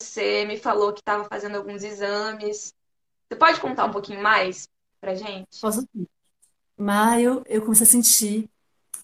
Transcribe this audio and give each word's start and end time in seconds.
Você 0.00 0.44
me 0.44 0.56
falou 0.56 0.92
que 0.92 1.00
estava 1.00 1.24
fazendo 1.24 1.56
alguns 1.56 1.82
exames. 1.82 2.72
Você 3.28 3.36
pode 3.38 3.60
contar 3.60 3.84
um 3.86 3.90
pouquinho 3.90 4.22
mais 4.22 4.68
pra 5.00 5.14
gente? 5.14 5.60
Posso 5.60 5.86
maio, 6.76 7.42
eu 7.46 7.62
comecei 7.62 7.84
a 7.84 7.90
sentir 7.90 8.48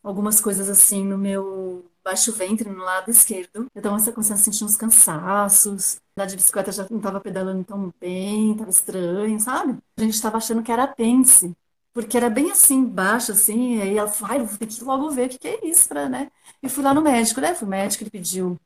algumas 0.02 0.40
coisas 0.40 0.68
assim 0.68 1.04
no 1.04 1.18
meu 1.18 1.84
baixo 2.04 2.32
ventre, 2.32 2.68
no 2.68 2.84
lado 2.84 3.10
esquerdo. 3.10 3.66
Eu 3.74 3.82
tava 3.82 3.98
começando 4.12 4.38
a 4.38 4.42
sentir 4.42 4.64
uns 4.64 4.76
cansaços. 4.76 6.00
Andar 6.16 6.26
de 6.26 6.36
bicicleta 6.36 6.70
já 6.72 6.86
não 6.90 6.98
estava 6.98 7.20
pedalando 7.20 7.64
tão 7.64 7.92
bem, 8.00 8.52
estava 8.52 8.70
estranho, 8.70 9.40
sabe? 9.40 9.78
A 9.96 10.02
gente 10.02 10.14
estava 10.14 10.36
achando 10.36 10.62
que 10.62 10.70
era 10.70 10.84
apêndice, 10.84 11.56
porque 11.92 12.16
era 12.16 12.30
bem 12.30 12.50
assim, 12.52 12.84
baixo, 12.84 13.32
assim. 13.32 13.80
Aí 13.82 13.98
ela 13.98 14.08
falou, 14.08 14.36
eu 14.38 14.46
vou 14.46 14.58
ter 14.58 14.66
que 14.66 14.84
logo 14.84 15.10
ver 15.10 15.26
o 15.26 15.30
que 15.30 15.38
que 15.38 15.48
é 15.48 15.66
isso, 15.66 15.88
pra, 15.88 16.08
né? 16.08 16.30
E 16.62 16.68
fui 16.68 16.84
lá 16.84 16.94
no 16.94 17.02
médico, 17.02 17.40
né? 17.40 17.54
Fui 17.54 17.66
médico, 17.68 18.04
ele 18.04 18.10
pediu 18.10 18.58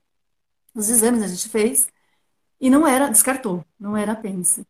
os 0.74 0.88
exames, 0.90 1.22
a 1.22 1.28
gente 1.28 1.48
fez. 1.48 1.88
E 2.60 2.70
não 2.70 2.86
era, 2.86 3.08
descartou, 3.08 3.64
não 3.78 3.96
era 3.96 4.12
apêndice. 4.12 4.66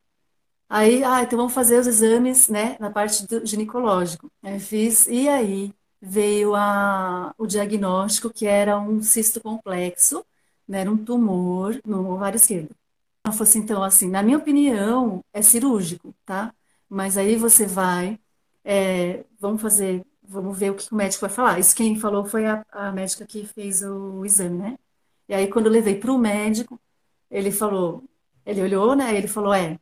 Aí, 0.68 1.02
ah, 1.04 1.22
então 1.22 1.38
vamos 1.38 1.54
fazer 1.54 1.78
os 1.78 1.86
exames, 1.86 2.48
né, 2.48 2.76
na 2.78 2.90
parte 2.90 3.26
do 3.26 3.44
ginecológico. 3.46 4.30
Aí 4.42 4.60
fiz, 4.60 5.06
e 5.08 5.28
aí 5.28 5.72
veio 6.00 6.54
a, 6.54 7.34
o 7.38 7.46
diagnóstico 7.46 8.30
que 8.32 8.46
era 8.46 8.78
um 8.78 9.02
cisto 9.02 9.40
complexo, 9.40 10.24
né, 10.66 10.80
era 10.82 10.90
um 10.90 10.96
tumor 11.04 11.80
no 11.86 12.10
ovário 12.12 12.36
esquerdo. 12.36 12.74
Ela 13.24 13.32
falou 13.32 13.48
assim, 13.48 13.58
então, 13.60 13.82
assim, 13.82 14.08
na 14.10 14.22
minha 14.22 14.38
opinião, 14.38 15.24
é 15.32 15.42
cirúrgico, 15.42 16.14
tá? 16.24 16.54
Mas 16.88 17.16
aí 17.18 17.36
você 17.36 17.66
vai, 17.66 18.18
é, 18.64 19.24
vamos 19.38 19.60
fazer, 19.62 20.04
vamos 20.22 20.58
ver 20.58 20.70
o 20.70 20.74
que 20.76 20.90
o 20.92 20.96
médico 20.96 21.22
vai 21.26 21.30
falar. 21.30 21.58
Isso 21.58 21.74
quem 21.76 21.98
falou 21.98 22.24
foi 22.24 22.46
a, 22.46 22.64
a 22.70 22.92
médica 22.92 23.26
que 23.26 23.46
fez 23.46 23.82
o 23.82 24.24
exame, 24.24 24.58
né? 24.58 24.78
E 25.28 25.34
aí, 25.34 25.48
quando 25.48 25.66
eu 25.66 25.72
levei 25.72 25.96
para 25.96 26.12
o 26.12 26.18
médico, 26.18 26.80
ele 27.30 27.50
falou, 27.50 28.04
ele 28.44 28.62
olhou, 28.62 28.94
né? 28.94 29.16
Ele 29.16 29.28
falou, 29.28 29.52
é, 29.52 29.78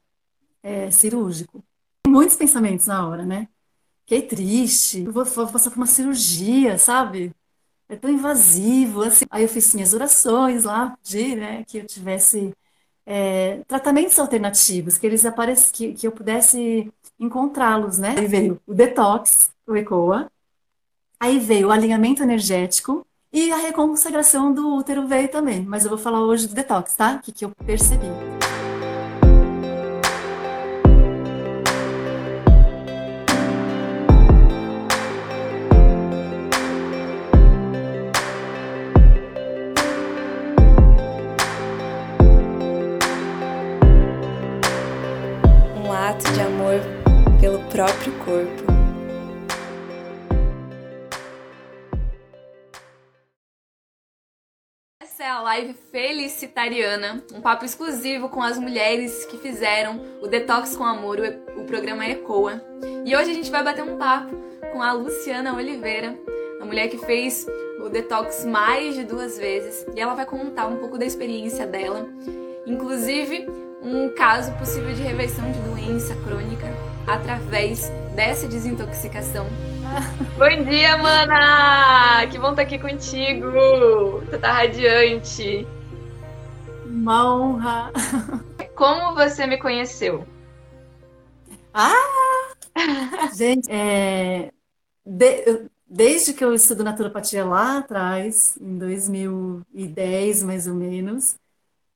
é 0.62 0.90
cirúrgico. 0.90 1.64
Muitos 2.06 2.36
pensamentos 2.36 2.86
na 2.86 3.06
hora, 3.06 3.24
né? 3.24 3.48
Fiquei 4.02 4.22
triste, 4.22 5.02
vou, 5.04 5.24
vou 5.24 5.48
passar 5.48 5.70
por 5.70 5.78
uma 5.78 5.86
cirurgia, 5.86 6.78
sabe? 6.78 7.32
É 7.88 7.96
tão 7.96 8.10
invasivo, 8.10 9.02
assim. 9.02 9.24
Aí 9.30 9.42
eu 9.42 9.48
fiz 9.48 9.74
minhas 9.74 9.92
orações 9.92 10.64
lá, 10.64 10.96
de, 11.02 11.36
né, 11.36 11.64
que 11.64 11.78
eu 11.78 11.86
tivesse 11.86 12.54
é, 13.04 13.62
tratamentos 13.68 14.18
alternativos, 14.18 14.98
que 14.98 15.06
eles 15.06 15.24
aparecem, 15.24 15.72
que, 15.72 15.92
que 15.94 16.06
eu 16.06 16.12
pudesse 16.12 16.92
encontrá-los, 17.18 17.98
né? 17.98 18.14
Aí 18.18 18.26
veio 18.26 18.60
o 18.66 18.74
detox, 18.74 19.50
o 19.66 19.76
ECOA, 19.76 20.30
aí 21.18 21.38
veio 21.38 21.68
o 21.68 21.70
alinhamento 21.70 22.22
energético 22.22 23.06
e 23.36 23.52
a 23.52 23.56
reconsagração 23.56 24.50
do 24.50 24.76
útero 24.76 25.06
veio 25.06 25.28
também. 25.28 25.62
Mas 25.62 25.84
eu 25.84 25.90
vou 25.90 25.98
falar 25.98 26.22
hoje 26.22 26.48
do 26.48 26.54
detox, 26.54 26.94
tá? 26.96 27.16
O 27.16 27.18
que, 27.20 27.30
que 27.30 27.44
eu 27.44 27.52
percebi. 27.66 28.35
Live 55.56 55.74
felicitariana, 55.90 57.24
um 57.32 57.40
papo 57.40 57.64
exclusivo 57.64 58.28
com 58.28 58.42
as 58.42 58.58
mulheres 58.58 59.24
que 59.24 59.38
fizeram 59.38 60.02
o 60.20 60.26
Detox 60.26 60.76
com 60.76 60.84
Amor, 60.84 61.18
o, 61.56 61.64
programa 61.64 62.04
ECOA. 62.04 62.62
E 63.06 63.16
hoje 63.16 63.30
a 63.30 63.34
gente 63.34 63.50
vai 63.50 63.64
bater 63.64 63.82
um 63.82 63.96
papo 63.96 64.36
com 64.70 64.82
a 64.82 64.92
Luciana 64.92 65.56
Oliveira, 65.56 66.14
a 66.60 66.64
mulher 66.66 66.88
que 66.88 66.98
fez 66.98 67.46
o 67.82 67.88
detox 67.88 68.44
mais 68.44 68.96
de 68.96 69.04
duas 69.04 69.38
vezes, 69.38 69.86
e 69.94 70.00
ela 70.00 70.14
vai 70.14 70.26
contar 70.26 70.66
um 70.66 70.76
pouco 70.76 70.98
da 70.98 71.06
experiência 71.06 71.66
dela, 71.66 72.06
inclusive 72.66 73.48
um 73.82 74.10
caso 74.10 74.52
possível 74.58 74.92
de 74.92 75.02
reversão 75.02 75.50
de 75.50 75.58
doença 75.60 76.14
crônica 76.16 76.66
através 77.06 77.88
dessa 78.14 78.46
desintoxicação. 78.46 79.46
Bom 80.38 80.64
dia, 80.64 80.96
mana! 80.98 82.26
Que 82.26 82.38
bom 82.38 82.50
estar 82.50 82.62
aqui 82.62 82.78
contigo! 82.78 83.50
Você 84.20 84.38
tá 84.38 84.52
radiante. 84.52 85.66
Uma 86.86 87.34
honra. 87.34 87.92
Como 88.74 89.14
você 89.14 89.46
me 89.46 89.58
conheceu? 89.58 90.26
Ah! 91.72 91.94
Gente, 93.34 93.70
é, 93.70 94.50
de- 95.04 95.68
desde 95.86 96.32
que 96.34 96.44
eu 96.44 96.52
estudo 96.52 96.84
naturopatia 96.84 97.44
lá 97.44 97.78
atrás, 97.78 98.56
em 98.60 98.76
2010 98.78 100.42
mais 100.42 100.66
ou 100.66 100.74
menos, 100.74 101.36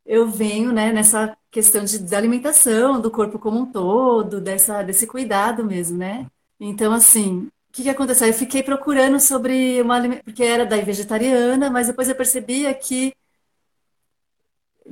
eu 0.07 0.29
venho, 0.29 0.73
né, 0.73 0.93
nessa 0.93 1.37
questão 1.51 1.85
de, 1.85 1.99
da 1.99 2.17
alimentação, 2.19 3.01
do 3.01 3.11
corpo 3.11 3.39
como 3.39 3.61
um 3.61 3.67
todo, 3.67 4.41
dessa, 4.41 4.83
desse 4.83 5.07
cuidado 5.07 5.65
mesmo, 5.65 5.99
né? 5.99 6.27
Então, 6.59 6.93
assim, 6.93 7.49
o 7.71 7.73
que 7.73 7.85
que 7.85 7.89
aconteceu? 7.91 8.27
Eu 8.29 8.35
fiquei 8.35 8.63
procurando 8.63 9.21
sobre 9.21 9.81
uma 9.81 10.01
porque 10.25 10.43
era 10.43 10.67
daí 10.67 10.83
vegetariana, 10.83 11.71
mas 11.71 11.87
depois 11.87 12.09
eu 12.09 12.17
percebia 12.17 12.75
que 12.75 13.15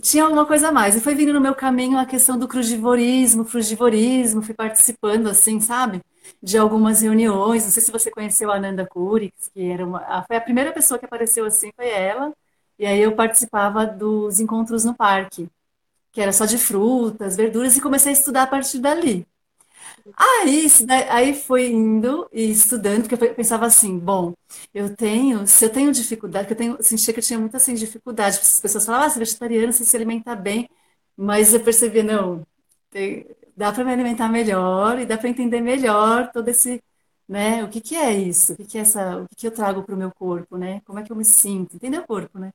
tinha 0.01 0.25
alguma 0.25 0.47
coisa 0.47 0.69
a 0.69 0.73
mais. 0.73 0.97
E 0.97 1.01
foi 1.01 1.15
vindo 1.15 1.33
no 1.33 1.41
meu 1.41 1.55
caminho 1.55 1.99
a 1.99 2.07
questão 2.07 2.39
do 2.39 2.47
crudivorismo, 2.49 3.45
frugivorismo, 3.45 4.43
fui 4.43 4.55
participando, 4.55 5.29
assim, 5.29 5.61
sabe? 5.61 6.01
De 6.43 6.57
algumas 6.59 7.01
reuniões. 7.03 7.65
Não 7.65 7.71
sei 7.71 7.83
se 7.83 7.91
você 7.93 8.11
conheceu 8.11 8.51
a 8.51 8.57
Ananda 8.57 8.87
Kurix, 8.87 9.49
que 9.53 9.71
era 9.71 9.85
uma, 9.85 10.23
foi 10.27 10.37
a 10.37 10.41
primeira 10.41 10.73
pessoa 10.73 10.99
que 10.99 11.07
apareceu 11.07 11.45
assim, 11.45 11.71
foi 11.75 11.89
ela. 11.89 12.33
E 12.79 12.87
aí 12.87 13.01
eu 13.01 13.15
participava 13.17 13.85
dos 13.87 14.39
encontros 14.41 14.85
no 14.85 14.95
parque, 14.95 15.49
que 16.13 16.21
era 16.21 16.33
só 16.33 16.47
de 16.47 16.59
frutas, 16.59 17.37
verduras, 17.37 17.77
e 17.77 17.81
comecei 17.83 18.13
a 18.13 18.15
estudar 18.15 18.45
a 18.45 18.47
partir 18.47 18.79
dali. 18.81 19.27
Aí, 20.17 20.67
aí 21.11 21.35
foi 21.35 21.71
indo 21.71 22.29
e 22.33 22.51
estudando, 22.51 23.03
porque 23.09 23.15
eu 23.25 23.35
pensava 23.35 23.67
assim, 23.67 23.99
bom, 23.99 24.35
eu 24.75 24.95
tenho, 24.97 25.47
se 25.47 25.65
eu 25.65 25.71
tenho 25.73 25.93
dificuldade, 25.93 26.47
que 26.47 26.53
eu 26.55 26.57
tenho, 26.57 26.83
sentia 26.83 27.13
que 27.15 27.21
eu 27.21 27.25
tinha 27.25 27.39
muita 27.39 27.57
assim, 27.57 27.75
dificuldade, 27.75 28.39
as 28.39 28.61
pessoas 28.61 28.85
falavam, 28.85 29.07
ah, 29.07 29.11
você 29.11 29.17
é 29.19 29.21
vegetariano, 29.21 29.73
você 29.73 29.85
se 29.85 29.97
alimenta 29.97 30.35
bem, 30.35 30.69
mas 31.17 31.55
eu 31.55 31.61
percebia, 31.63 32.03
não, 32.03 32.45
tem- 32.91 33.27
dá 33.57 33.73
para 33.73 33.85
me 33.85 33.93
alimentar 33.93 34.29
melhor 34.29 34.99
e 34.99 35.07
dá 35.07 35.17
para 35.19 35.29
entender 35.29 35.61
melhor 35.61 36.31
todo 36.33 36.49
esse, 36.49 36.83
né, 37.29 37.63
o 37.65 37.69
que 37.69 37.81
que 37.81 37.95
é 37.97 38.13
isso, 38.13 38.53
o 38.55 38.57
que 38.57 38.65
que 38.65 38.79
é 38.79 38.81
essa, 38.83 39.19
o 39.23 39.29
que 39.29 39.37
que 39.37 39.47
eu 39.47 39.51
trago 39.55 39.83
para 39.85 39.95
o 39.95 39.99
meu 39.99 40.11
corpo, 40.13 40.57
né, 40.57 40.81
como 40.85 40.99
é 40.99 41.03
que 41.05 41.13
eu 41.13 41.17
me 41.17 41.25
sinto, 41.25 41.77
entender 41.77 41.99
o 41.99 42.07
corpo, 42.07 42.39
né? 42.39 42.51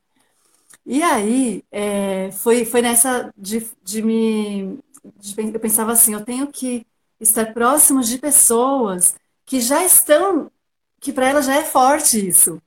E 0.86 1.02
aí, 1.04 1.64
é, 1.72 2.32
foi, 2.32 2.66
foi 2.66 2.82
nessa 2.82 3.34
de, 3.38 3.66
de 3.84 4.02
me. 4.02 4.80
de 5.18 5.36
eu 5.54 5.60
pensava 5.60 5.92
assim: 5.94 6.14
eu 6.14 6.24
tenho 6.26 6.48
que 6.52 6.86
estar 7.30 7.54
próximo 7.54 8.02
de 8.02 8.18
pessoas 8.18 9.16
que 9.46 9.60
já 9.62 9.84
estão, 9.86 10.52
que 11.00 11.14
para 11.14 11.30
elas 11.30 11.46
já 11.46 11.56
é 11.58 11.64
forte 11.66 12.28
isso, 12.28 12.62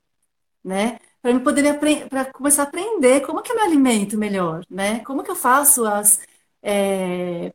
né? 0.64 0.98
Para 1.22 1.32
eu 1.32 1.40
poder 1.42 1.78
para 2.08 2.24
começar 2.32 2.62
a 2.64 2.66
aprender 2.66 3.20
como 3.22 3.42
que 3.42 3.52
eu 3.52 3.56
me 3.56 3.62
alimento 3.62 4.18
melhor, 4.18 4.64
né? 4.70 5.00
Como 5.04 5.22
que 5.24 5.30
eu 5.30 5.36
faço 5.36 5.84
as. 5.86 6.20
é, 6.62 7.52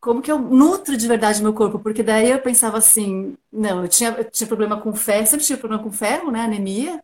como 0.00 0.22
que 0.22 0.30
eu 0.32 0.38
nutro 0.38 0.96
de 0.96 1.06
verdade 1.08 1.42
meu 1.42 1.52
corpo? 1.54 1.78
Porque 1.78 2.02
daí 2.02 2.30
eu 2.30 2.40
pensava 2.40 2.78
assim: 2.78 3.36
não, 3.52 3.82
eu 3.82 3.88
tinha, 3.88 4.10
eu 4.10 4.30
tinha 4.30 4.46
problema 4.48 4.80
com 4.80 4.94
ferro, 4.94 5.26
sempre 5.26 5.44
tive 5.46 5.60
problema 5.60 5.82
com 5.82 5.92
ferro, 5.92 6.30
né? 6.30 6.40
Anemia. 6.42 7.02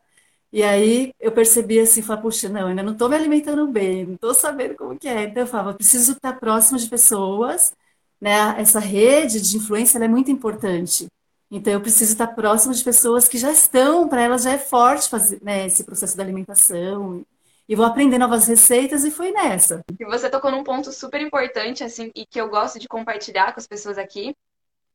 E 0.53 0.63
aí 0.63 1.15
eu 1.21 1.33
percebi 1.33 1.81
assim, 1.81 2.03
falei, 2.03 2.23
puxa, 2.23 2.49
não, 2.49 2.69
ainda 2.69 2.83
não 2.83 2.93
estou 2.95 3.09
me 3.09 3.17
alimentando 3.17 3.69
bem, 3.69 4.07
não 4.07 4.15
estou 4.17 4.35
sabendo 4.35 4.77
como 4.77 4.99
que 4.99 5.09
é. 5.09 5.25
Então 5.25 5.43
eu 5.45 5.47
falava, 5.47 5.75
preciso 5.75 6.13
estar 6.13 6.35
próximo 6.41 6.79
de 6.79 6.89
pessoas, 6.89 7.75
né? 8.21 8.55
Essa 8.59 8.81
rede 8.81 9.41
de 9.41 9.57
influência 9.57 9.99
é 9.99 10.09
muito 10.09 10.31
importante. 10.31 11.07
Então 11.51 11.73
eu 11.73 11.81
preciso 11.81 12.13
estar 12.13 12.27
próximo 12.29 12.75
de 12.75 12.83
pessoas 12.83 13.29
que 13.29 13.39
já 13.39 13.51
estão, 13.51 14.09
para 14.09 14.23
elas 14.23 14.43
já 14.43 14.53
é 14.53 14.59
forte 14.59 15.09
fazer, 15.09 15.39
né, 15.43 15.67
esse 15.67 15.85
processo 15.85 16.17
da 16.17 16.23
alimentação. 16.23 17.25
E 17.69 17.75
vou 17.75 17.85
aprender 17.85 18.19
novas 18.19 18.47
receitas 18.47 19.05
e 19.05 19.11
foi 19.11 19.33
nessa. 19.33 19.83
E 19.99 20.05
você 20.05 20.31
tocou 20.31 20.51
num 20.51 20.63
ponto 20.63 20.93
super 20.93 21.21
importante, 21.21 21.83
assim, 21.83 22.13
e 22.15 22.25
que 22.25 22.41
eu 22.41 22.49
gosto 22.49 22.79
de 22.79 22.89
compartilhar 22.89 23.53
com 23.53 23.59
as 23.61 23.67
pessoas 23.67 23.99
aqui, 23.99 24.37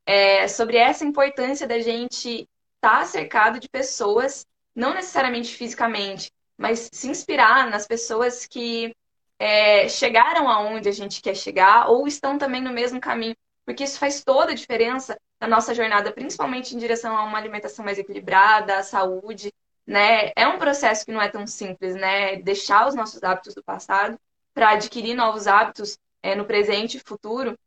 é 0.06 0.48
sobre 0.48 0.78
essa 0.78 1.06
importância 1.06 1.68
da 1.68 1.80
gente 1.80 2.48
estar 2.76 3.06
cercado 3.06 3.60
de 3.60 3.70
pessoas, 3.70 4.46
não 4.74 4.94
necessariamente 4.94 5.54
fisicamente, 5.54 6.32
mas 6.58 6.90
se 6.92 7.10
inspirar 7.10 7.70
nas 7.70 7.86
pessoas 7.86 8.46
que 8.46 8.96
é, 9.42 9.90
chegaram 9.90 10.48
aonde 10.48 10.88
a 10.88 10.92
gente 10.92 11.20
quer 11.20 11.36
chegar 11.36 11.90
ou 11.90 12.08
estão 12.08 12.38
também 12.38 12.62
no 12.62 12.72
mesmo 12.72 13.02
caminho, 13.02 13.36
porque 13.66 13.84
isso 13.84 13.98
faz 13.98 14.24
toda 14.24 14.52
a 14.52 14.56
diferença 14.56 15.18
na 15.40 15.48
nossa 15.48 15.74
jornada, 15.74 16.12
principalmente 16.12 16.76
em 16.76 16.78
direção 16.78 17.18
a 17.18 17.24
uma 17.24 17.40
alimentação 17.40 17.84
mais 17.84 17.98
equilibrada, 17.98 18.78
à 18.78 18.84
saúde, 18.84 19.52
né? 19.84 20.32
É 20.36 20.48
um 20.48 20.60
processo 20.60 21.04
que 21.04 21.12
não 21.12 21.20
é 21.20 21.28
tão 21.28 21.48
simples, 21.48 21.96
né? 21.96 22.36
Deixar 22.36 22.88
os 22.88 22.94
nossos 22.94 23.24
hábitos 23.24 23.56
do 23.56 23.64
passado 23.64 24.16
para 24.54 24.74
adquirir 24.74 25.16
novos 25.16 25.48
hábitos 25.48 25.98
é, 26.22 26.36
no 26.36 26.46
presente 26.46 26.98
e 26.98 27.04
futuro. 27.04 27.58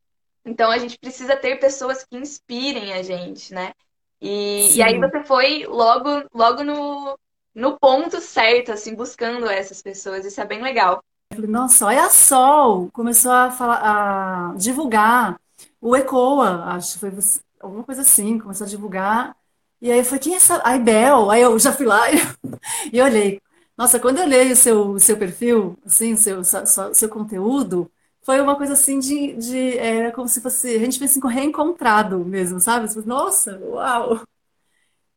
Então 0.45 0.71
a 0.71 0.79
gente 0.79 0.97
precisa 0.97 1.35
ter 1.35 1.59
pessoas 1.59 2.05
que 2.05 2.17
inspirem 2.17 2.93
a 2.93 3.03
gente, 3.03 3.53
né? 3.53 3.73
E, 4.21 4.77
e 4.77 4.81
aí 4.81 4.97
você 4.97 5.25
foi 5.25 5.67
logo, 5.67 6.09
logo 6.33 6.63
no, 6.63 7.19
no 7.53 7.77
ponto 7.81 8.21
certo, 8.21 8.71
assim, 8.71 8.95
buscando 8.95 9.51
essas 9.51 9.83
pessoas. 9.83 10.25
Isso 10.25 10.41
é 10.41 10.47
bem 10.47 10.63
legal. 10.63 11.03
Falei, 11.35 11.51
nossa, 11.51 11.87
olha 11.87 12.07
a 12.07 12.11
Sol 12.11 12.91
começou 12.93 13.31
a 13.33 13.51
falar, 13.51 14.53
a 14.53 14.55
divulgar 14.57 15.39
o 15.81 15.95
ECOA, 15.97 16.65
acho 16.67 16.95
que 16.95 16.99
foi 17.01 17.13
alguma 17.61 17.85
coisa 17.85 18.03
assim, 18.03 18.39
começou 18.39 18.67
a 18.67 18.71
divulgar. 18.71 19.37
E 19.81 19.91
aí 19.93 20.03
falei, 20.05 20.21
quem 20.21 20.35
é 20.35 20.37
essa? 20.37 20.63
A 20.65 20.77
Ibel. 20.77 21.31
Aí 21.31 21.43
eu 21.43 21.59
já 21.59 21.73
fui 21.73 21.87
lá 21.87 22.11
e, 22.11 22.17
e 22.93 23.01
olhei. 23.03 23.41
Nossa, 23.77 23.99
quando 23.99 24.19
eu 24.19 24.25
olhei 24.25 24.53
o 24.53 24.57
seu, 24.57 24.99
seu 24.99 25.17
perfil, 25.17 25.77
assim, 25.85 26.17
seu, 26.17 26.43
seu, 26.45 26.95
seu 26.95 27.09
conteúdo, 27.09 27.91
foi 28.23 28.41
uma 28.41 28.57
coisa 28.57 28.73
assim 28.75 28.99
de, 28.99 29.35
de 29.35 29.79
era 29.79 30.13
como 30.13 30.29
se 30.29 30.41
fosse, 30.41 30.75
a 30.77 30.79
gente 30.79 30.99
pensa 30.99 31.19
em 31.19 31.29
reencontrado 31.31 32.25
mesmo, 32.25 32.61
sabe? 32.61 32.89
Nossa, 33.05 33.59
uau! 33.63 34.23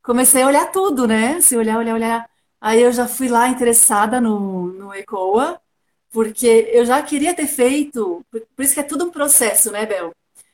Comecei 0.04 0.42
a 0.42 0.48
olhar 0.48 0.72
tudo, 0.72 1.08
né? 1.08 1.42
Se 1.42 1.56
olhar, 1.58 1.78
olhar, 1.78 1.94
olhar. 1.94 2.30
Aí 2.62 2.81
eu 2.81 2.92
já 2.92 3.08
fui 3.08 3.28
lá 3.28 3.48
interessada 3.50 4.19
no, 4.22 4.68
no 4.74 4.94
ECOA, 4.94 5.60
porque 6.18 6.72
eu 6.74 6.84
já 6.84 7.00
queria 7.04 7.31
ter 7.31 7.46
feito, 7.46 8.25
por 8.31 8.66
isso 8.66 8.74
que 8.74 8.80
é 8.80 8.84
tudo 8.84 9.06
um 9.06 9.12
processo, 9.12 9.69
né, 9.72 9.86
Bel? 9.86 10.12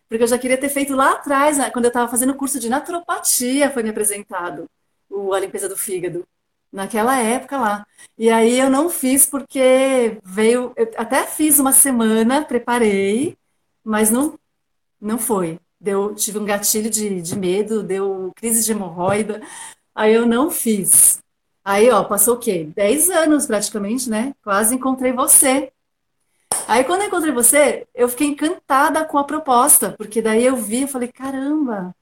Porque 0.10 0.22
eu 0.22 0.28
já 0.28 0.38
queria 0.38 0.58
ter 0.58 0.68
feito 0.68 0.94
lá 0.94 1.14
atrás, 1.14 1.58
né, 1.58 1.72
quando 1.72 1.86
eu 1.86 1.88
estava 1.88 2.12
fazendo 2.12 2.32
o 2.32 2.36
curso 2.36 2.60
de 2.60 2.68
naturopatia, 2.68 3.72
foi 3.72 3.82
me 3.82 3.90
apresentado 3.90 4.70
o, 5.10 5.34
a 5.34 5.40
limpeza 5.40 5.70
do 5.70 5.78
fígado 5.78 6.28
naquela 6.70 7.18
época 7.18 7.58
lá. 7.58 7.88
E 8.18 8.30
aí 8.30 8.60
eu 8.60 8.70
não 8.70 8.90
fiz 8.90 9.26
porque 9.26 10.20
veio, 10.22 10.74
eu 10.76 10.92
até 10.98 11.26
fiz 11.26 11.60
uma 11.60 11.72
semana, 11.72 12.44
preparei, 12.44 13.38
mas 13.86 14.12
não 14.12 14.38
não 15.00 15.18
foi. 15.18 15.58
Deu, 15.80 16.14
tive 16.14 16.40
um 16.40 16.46
gatilho 16.46 16.90
de, 16.90 17.22
de 17.22 17.38
medo, 17.38 17.82
deu 17.82 18.34
crise 18.36 18.66
de 18.66 18.74
hemorroida, 18.74 19.42
aí 19.96 20.14
eu 20.14 20.26
não 20.26 20.52
fiz. 20.52 21.23
Aí, 21.66 21.90
ó, 21.90 22.04
passou 22.04 22.36
o 22.36 22.40
quê? 22.40 22.70
Dez 22.76 23.10
anos 23.10 23.46
praticamente, 23.46 24.10
né? 24.10 24.34
Quase 24.44 24.76
encontrei 24.76 25.14
você. 25.14 25.72
Aí, 26.68 26.84
quando 26.84 27.02
eu 27.02 27.08
encontrei 27.08 27.34
você, 27.34 27.88
eu 27.96 28.10
fiquei 28.10 28.28
encantada 28.28 29.06
com 29.06 29.18
a 29.18 29.24
proposta, 29.24 29.92
porque 29.98 30.22
daí 30.22 30.46
eu 30.46 30.56
vi, 30.56 30.84
eu 30.84 30.88
falei, 30.88 31.10
caramba, 31.12 31.96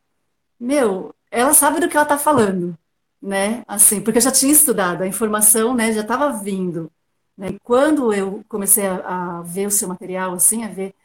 meu, 0.60 1.16
ela 1.32 1.54
sabe 1.54 1.80
do 1.80 1.90
que 1.90 1.98
ela 1.98 2.06
tá 2.06 2.18
falando 2.18 2.78
né? 3.22 3.64
Assim, 3.68 4.02
porque 4.02 4.18
eu 4.18 4.22
já 4.22 4.32
tinha 4.32 4.52
estudado, 4.52 5.04
a 5.04 5.08
informação, 5.08 5.76
né, 5.76 5.94
já 5.94 6.02
estava 6.02 6.32
vindo. 6.32 6.92
Né? 7.38 7.50
E 7.50 7.60
quando 7.60 8.14
eu 8.14 8.44
comecei 8.50 8.86
a, 8.88 9.40
a, 9.40 9.42
ver 9.44 9.68
o 9.68 9.72
seu 9.72 9.88
material, 9.88 10.34
assim, 10.34 10.64
a 10.64 10.70
ver, 10.70 10.96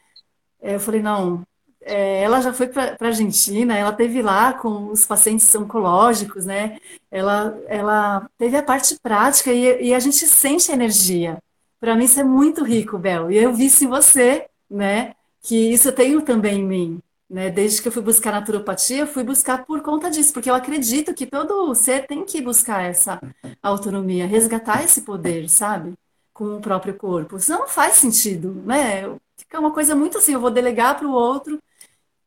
eu 0.61 0.79
falei, 0.79 1.01
não, 1.01 1.45
é, 1.87 2.21
ela 2.21 2.41
já 2.41 2.53
foi 2.53 2.67
para 2.67 2.97
a 2.99 3.05
Argentina, 3.05 3.75
ela 3.77 3.93
teve 3.93 4.21
lá 4.21 4.53
com 4.53 4.91
os 4.91 5.05
pacientes 5.05 5.53
oncológicos, 5.55 6.45
né? 6.45 6.77
Ela, 7.09 7.57
ela 7.67 8.29
teve 8.37 8.57
a 8.57 8.63
parte 8.63 8.99
prática 9.01 9.51
e, 9.53 9.87
e 9.87 9.93
a 9.93 9.99
gente 9.99 10.27
sente 10.27 10.69
a 10.69 10.73
energia. 10.75 11.37
Para 11.79 11.95
mim 11.95 12.03
isso 12.05 12.19
é 12.19 12.23
muito 12.23 12.63
rico, 12.63 12.97
Bel. 12.97 13.31
E 13.31 13.37
eu 13.37 13.53
vi 13.53 13.67
em 13.67 13.87
você, 13.87 14.47
né? 14.69 15.13
Que 15.41 15.71
isso 15.71 15.87
eu 15.89 15.95
tenho 15.95 16.21
também 16.21 16.59
em 16.59 16.65
mim. 16.65 16.99
Né? 17.29 17.49
Desde 17.49 17.81
que 17.81 17.87
eu 17.87 17.91
fui 17.91 18.01
buscar 18.01 18.31
naturopatia, 18.31 18.99
eu 18.99 19.07
fui 19.07 19.23
buscar 19.23 19.65
por 19.65 19.81
conta 19.81 20.09
disso, 20.09 20.33
porque 20.33 20.49
eu 20.49 20.55
acredito 20.55 21.13
que 21.13 21.25
todo 21.25 21.73
ser 21.75 22.07
tem 22.07 22.23
que 22.25 22.41
buscar 22.41 22.83
essa 22.83 23.19
autonomia, 23.61 24.25
resgatar 24.27 24.83
esse 24.83 25.01
poder, 25.01 25.49
sabe? 25.49 25.93
Com 26.33 26.57
o 26.57 26.61
próprio 26.61 26.95
corpo. 26.95 27.39
Senão 27.39 27.59
não 27.61 27.67
faz 27.67 27.95
sentido, 27.95 28.53
né? 28.65 29.03
Fica 29.37 29.59
uma 29.59 29.71
coisa 29.71 29.95
muito 29.95 30.17
assim, 30.17 30.33
eu 30.33 30.39
vou 30.41 30.51
delegar 30.51 30.97
para 30.97 31.07
o 31.07 31.11
outro. 31.11 31.59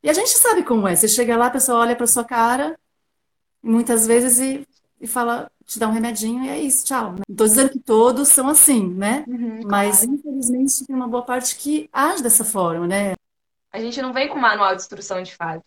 E 0.03 0.09
a 0.09 0.13
gente 0.13 0.31
sabe 0.31 0.63
como 0.63 0.89
é. 0.89 0.97
Você 0.97 1.09
chega 1.09 1.37
lá, 1.37 1.47
a 1.47 1.51
pessoa 1.51 1.81
olha 1.81 1.95
para 1.95 2.07
sua 2.07 2.25
cara, 2.25 2.79
muitas 3.63 4.07
vezes, 4.07 4.39
e, 4.39 4.67
e 5.01 5.07
fala, 5.07 5.51
te 5.67 5.79
dá 5.79 5.87
um 5.89 5.93
remedinho 5.93 6.45
e 6.45 6.49
é 6.49 6.59
isso, 6.59 6.85
tchau. 6.85 7.13
Não 7.13 7.23
estou 7.29 7.47
dizendo 7.47 7.71
que 7.71 7.79
todos 7.79 8.29
são 8.29 8.49
assim, 8.49 8.93
né? 8.93 9.25
Uhum, 9.29 9.61
Mas, 9.67 10.01
claro. 10.01 10.15
infelizmente, 10.15 10.87
tem 10.87 10.97
uma 10.97 11.07
boa 11.07 11.25
parte 11.25 11.57
que 11.57 11.89
age 11.93 12.23
dessa 12.23 12.45
forma, 12.45 12.87
né? 12.87 13.15
A 13.73 13.79
gente 13.79 14.03
não 14.03 14.13
vem 14.13 14.29
com 14.29 14.39
manual 14.39 14.75
de 14.75 14.83
instrução 14.83 15.23
de 15.23 15.37
fase, 15.37 15.63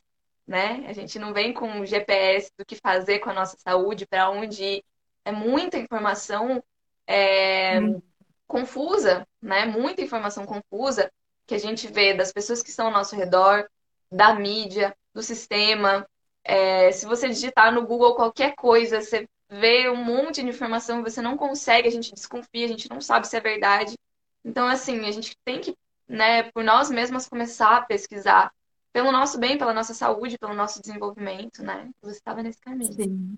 né? 0.45 0.83
A 0.87 0.93
gente 0.93 1.17
não 1.17 1.33
vem 1.33 1.53
com 1.53 1.85
GPS 1.85 2.51
do 2.57 2.65
que 2.65 2.75
fazer 2.75 3.19
com 3.19 3.29
a 3.29 3.33
nossa 3.33 3.55
saúde, 3.57 4.05
para 4.05 4.29
onde 4.29 4.63
ir. 4.63 4.83
É 5.23 5.31
muita 5.31 5.77
informação 5.77 6.61
é, 7.07 7.79
hum. 7.79 8.01
confusa, 8.45 9.25
né? 9.41 9.65
Muita 9.65 10.01
informação 10.01 10.45
confusa 10.45 11.09
que 11.45 11.55
a 11.55 11.57
gente 11.57 11.87
vê 11.87 12.13
das 12.13 12.33
pessoas 12.33 12.61
que 12.61 12.69
estão 12.69 12.87
ao 12.87 12.91
nosso 12.91 13.15
redor, 13.15 13.69
da 14.13 14.33
mídia, 14.33 14.95
do 15.13 15.21
sistema. 15.21 16.07
É, 16.43 16.91
se 16.91 17.05
você 17.05 17.27
digitar 17.29 17.73
no 17.73 17.85
Google 17.85 18.15
qualquer 18.15 18.55
coisa, 18.55 19.01
você 19.01 19.27
vê 19.49 19.89
um 19.89 20.03
monte 20.03 20.41
de 20.41 20.49
informação 20.49 20.99
e 20.99 21.03
você 21.03 21.21
não 21.21 21.37
consegue, 21.37 21.87
a 21.87 21.91
gente 21.91 22.13
desconfia, 22.13 22.65
a 22.65 22.69
gente 22.69 22.89
não 22.89 23.01
sabe 23.01 23.27
se 23.27 23.35
é 23.37 23.41
verdade. 23.41 23.95
Então, 24.43 24.67
assim, 24.67 25.05
a 25.05 25.11
gente 25.11 25.35
tem 25.45 25.59
que 25.59 25.75
né, 26.07 26.43
por 26.51 26.63
nós 26.63 26.89
mesmas 26.89 27.27
começar 27.27 27.77
a 27.77 27.81
pesquisar 27.81 28.51
pelo 28.91 29.11
nosso 29.11 29.39
bem, 29.39 29.57
pela 29.57 29.73
nossa 29.73 29.93
saúde, 29.93 30.37
pelo 30.37 30.53
nosso 30.53 30.81
desenvolvimento, 30.81 31.63
né? 31.63 31.89
Você 32.01 32.17
estava 32.17 32.43
nesse 32.43 32.59
caminho. 32.59 32.93
Sim. 32.93 33.37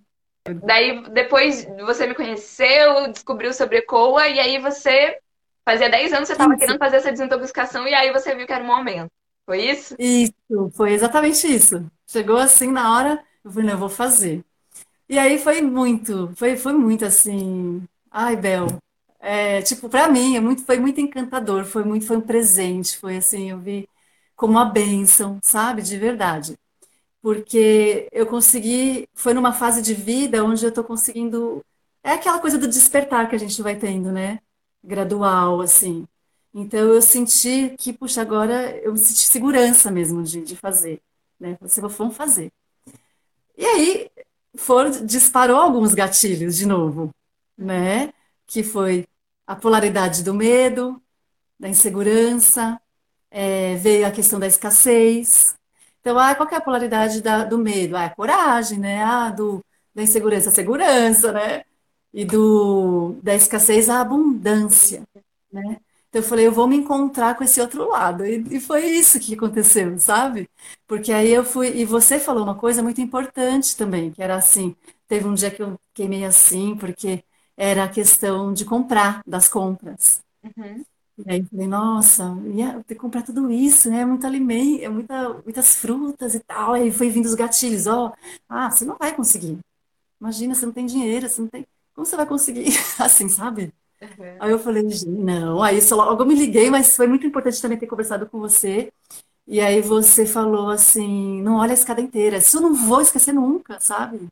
Daí, 0.63 1.01
depois 1.09 1.65
você 1.85 2.05
me 2.05 2.13
conheceu, 2.13 3.11
descobriu 3.11 3.53
sobre 3.53 3.77
ECOA, 3.77 4.27
e 4.27 4.39
aí 4.39 4.59
você, 4.59 5.17
fazia 5.63 5.89
10 5.89 6.13
anos, 6.13 6.27
você 6.27 6.33
estava 6.33 6.57
querendo 6.57 6.77
fazer 6.77 6.97
essa 6.97 7.11
desintoxicação, 7.11 7.87
e 7.87 7.93
aí 7.93 8.11
você 8.11 8.35
viu 8.35 8.45
que 8.45 8.53
era 8.53 8.63
o 8.63 8.67
momento. 8.67 9.09
Foi 9.45 9.69
isso? 9.69 9.95
Isso, 9.99 10.33
foi 10.73 10.93
exatamente 10.93 11.47
isso. 11.47 11.89
Chegou 12.07 12.37
assim 12.37 12.71
na 12.71 12.93
hora, 12.95 13.23
eu 13.43 13.51
falei, 13.51 13.65
não, 13.67 13.73
eu 13.73 13.79
vou 13.79 13.89
fazer. 13.89 14.43
E 15.09 15.19
aí 15.19 15.39
foi 15.39 15.61
muito, 15.61 16.33
foi, 16.35 16.57
foi 16.57 16.73
muito 16.73 17.05
assim. 17.05 17.87
Ai, 18.11 18.35
Bel, 18.37 18.67
é, 19.19 19.61
tipo, 19.63 19.89
para 19.89 20.09
mim 20.09 20.35
é 20.37 20.41
muito, 20.41 20.63
foi 20.65 20.79
muito 20.79 21.01
encantador, 21.01 21.65
foi 21.65 21.83
muito, 21.83 22.05
foi 22.07 22.17
um 22.17 22.21
presente, 22.21 22.97
foi 22.97 23.17
assim, 23.17 23.51
eu 23.51 23.59
vi 23.59 23.89
como 24.35 24.53
uma 24.53 24.65
bênção, 24.65 25.39
sabe, 25.43 25.81
de 25.83 25.97
verdade. 25.97 26.57
Porque 27.21 28.07
eu 28.11 28.27
consegui, 28.27 29.07
foi 29.15 29.33
numa 29.33 29.53
fase 29.53 29.81
de 29.81 29.93
vida 29.93 30.43
onde 30.43 30.63
eu 30.65 30.69
estou 30.69 30.83
conseguindo, 30.83 31.63
é 32.03 32.11
aquela 32.13 32.39
coisa 32.39 32.57
do 32.57 32.67
despertar 32.67 33.29
que 33.29 33.35
a 33.35 33.39
gente 33.39 33.61
vai 33.63 33.75
tendo, 33.77 34.11
né? 34.11 34.39
Gradual, 34.83 35.61
assim. 35.61 36.07
Então 36.55 36.79
eu 36.93 37.01
senti 37.03 37.75
que, 37.77 37.93
puxa, 37.93 38.21
agora 38.21 38.77
eu 38.79 38.93
me 38.93 38.99
senti 38.99 39.21
segurança 39.27 39.91
mesmo 39.91 40.23
de, 40.23 40.41
de 40.43 40.55
fazer, 40.55 41.01
né? 41.39 41.57
Você 41.61 41.81
vamos 41.81 42.15
fazer. 42.17 42.51
E 43.57 43.65
aí, 43.65 44.09
for, 44.57 44.89
disparou 45.05 45.57
alguns 45.57 45.93
gatilhos 45.93 46.55
de 46.57 46.65
novo, 46.65 47.09
né? 47.57 48.13
Que 48.47 48.63
foi 48.63 49.07
a 49.47 49.55
polaridade 49.55 50.23
do 50.23 50.33
medo, 50.33 51.01
da 51.59 51.69
insegurança, 51.69 52.81
é, 53.31 53.75
veio 53.77 54.07
a 54.07 54.11
questão 54.11 54.39
da 54.39 54.47
escassez. 54.47 55.55
Então, 56.01 56.19
ah, 56.19 56.35
qual 56.35 56.49
é 56.51 56.55
a 56.57 56.61
polaridade 56.61 57.21
da, 57.21 57.45
do 57.45 57.57
medo? 57.59 57.97
Ah, 57.97 58.05
é 58.05 58.09
coragem, 58.11 58.79
né? 58.79 59.03
Ah, 59.03 59.31
do, 59.31 59.63
da 59.95 60.03
insegurança, 60.03 60.51
segurança, 60.51 61.31
né? 61.33 61.65
E 62.13 62.25
do, 62.25 63.13
da 63.23 63.35
escassez, 63.35 63.89
a 63.89 64.01
abundância, 64.01 65.03
né? 65.51 65.79
Então, 66.15 66.21
eu 66.23 66.29
falei, 66.29 66.47
eu 66.47 66.51
vou 66.53 66.65
me 66.67 66.77
encontrar 66.77 67.35
com 67.35 67.43
esse 67.43 67.59
outro 67.59 67.89
lado. 67.89 68.25
E, 68.25 68.37
e 68.55 68.59
foi 68.61 68.85
isso 68.85 69.19
que 69.19 69.33
aconteceu, 69.35 69.97
sabe? 69.99 70.49
Porque 70.87 71.11
aí 71.11 71.29
eu 71.31 71.43
fui. 71.43 71.67
E 71.77 71.83
você 71.85 72.17
falou 72.19 72.43
uma 72.43 72.55
coisa 72.55 72.81
muito 72.81 73.01
importante 73.01 73.75
também, 73.75 74.11
que 74.11 74.23
era 74.23 74.35
assim: 74.35 74.73
teve 75.09 75.27
um 75.27 75.33
dia 75.33 75.51
que 75.51 75.61
eu 75.61 75.77
queimei 75.93 76.23
assim, 76.23 76.75
porque 76.77 77.21
era 77.57 77.83
a 77.83 77.89
questão 77.89 78.53
de 78.53 78.63
comprar, 78.63 79.21
das 79.27 79.49
compras. 79.49 80.21
Uhum. 80.43 80.85
E 81.17 81.31
aí 81.31 81.39
eu 81.39 81.45
falei, 81.47 81.67
nossa, 81.67 82.23
ia 82.53 82.83
ter 82.83 82.95
que 82.95 83.01
comprar 83.01 83.23
tudo 83.23 83.51
isso, 83.51 83.89
né? 83.89 84.05
Muito 84.05 84.25
alimento, 84.27 84.83
é 84.83 84.89
muita, 84.89 85.33
muitas 85.43 85.75
frutas 85.75 86.33
e 86.35 86.39
tal. 86.41 86.73
Aí 86.73 86.91
foi 86.91 87.09
vindo 87.09 87.25
os 87.25 87.35
gatilhos, 87.35 87.87
ó, 87.87 88.13
ah, 88.49 88.71
você 88.71 88.85
não 88.85 88.97
vai 88.97 89.13
conseguir. 89.15 89.59
Imagina, 90.21 90.55
você 90.55 90.65
não 90.65 90.73
tem 90.73 90.85
dinheiro, 90.85 91.29
você 91.29 91.41
não 91.41 91.49
tem. 91.49 91.67
Como 91.95 92.05
você 92.05 92.15
vai 92.17 92.25
conseguir? 92.27 92.65
Assim, 92.99 93.29
sabe? 93.29 93.73
Uhum. 94.01 94.35
Aí 94.39 94.51
eu 94.51 94.59
falei, 94.59 94.83
não, 95.07 95.63
aí 95.63 95.79
logo 95.91 96.21
eu 96.21 96.27
me 96.27 96.35
liguei, 96.35 96.69
mas 96.69 96.95
foi 96.95 97.07
muito 97.07 97.25
importante 97.25 97.61
também 97.61 97.77
ter 97.77 97.87
conversado 97.87 98.25
com 98.27 98.39
você. 98.39 98.91
E 99.47 99.61
aí 99.61 99.81
você 99.81 100.25
falou 100.25 100.69
assim, 100.69 101.41
não 101.41 101.57
olha 101.57 101.71
a 101.71 101.75
escada 101.75 102.01
inteira. 102.01 102.37
Isso 102.37 102.57
eu 102.57 102.61
não 102.61 102.73
vou 102.73 103.01
esquecer 103.01 103.33
nunca, 103.33 103.79
sabe? 103.79 104.27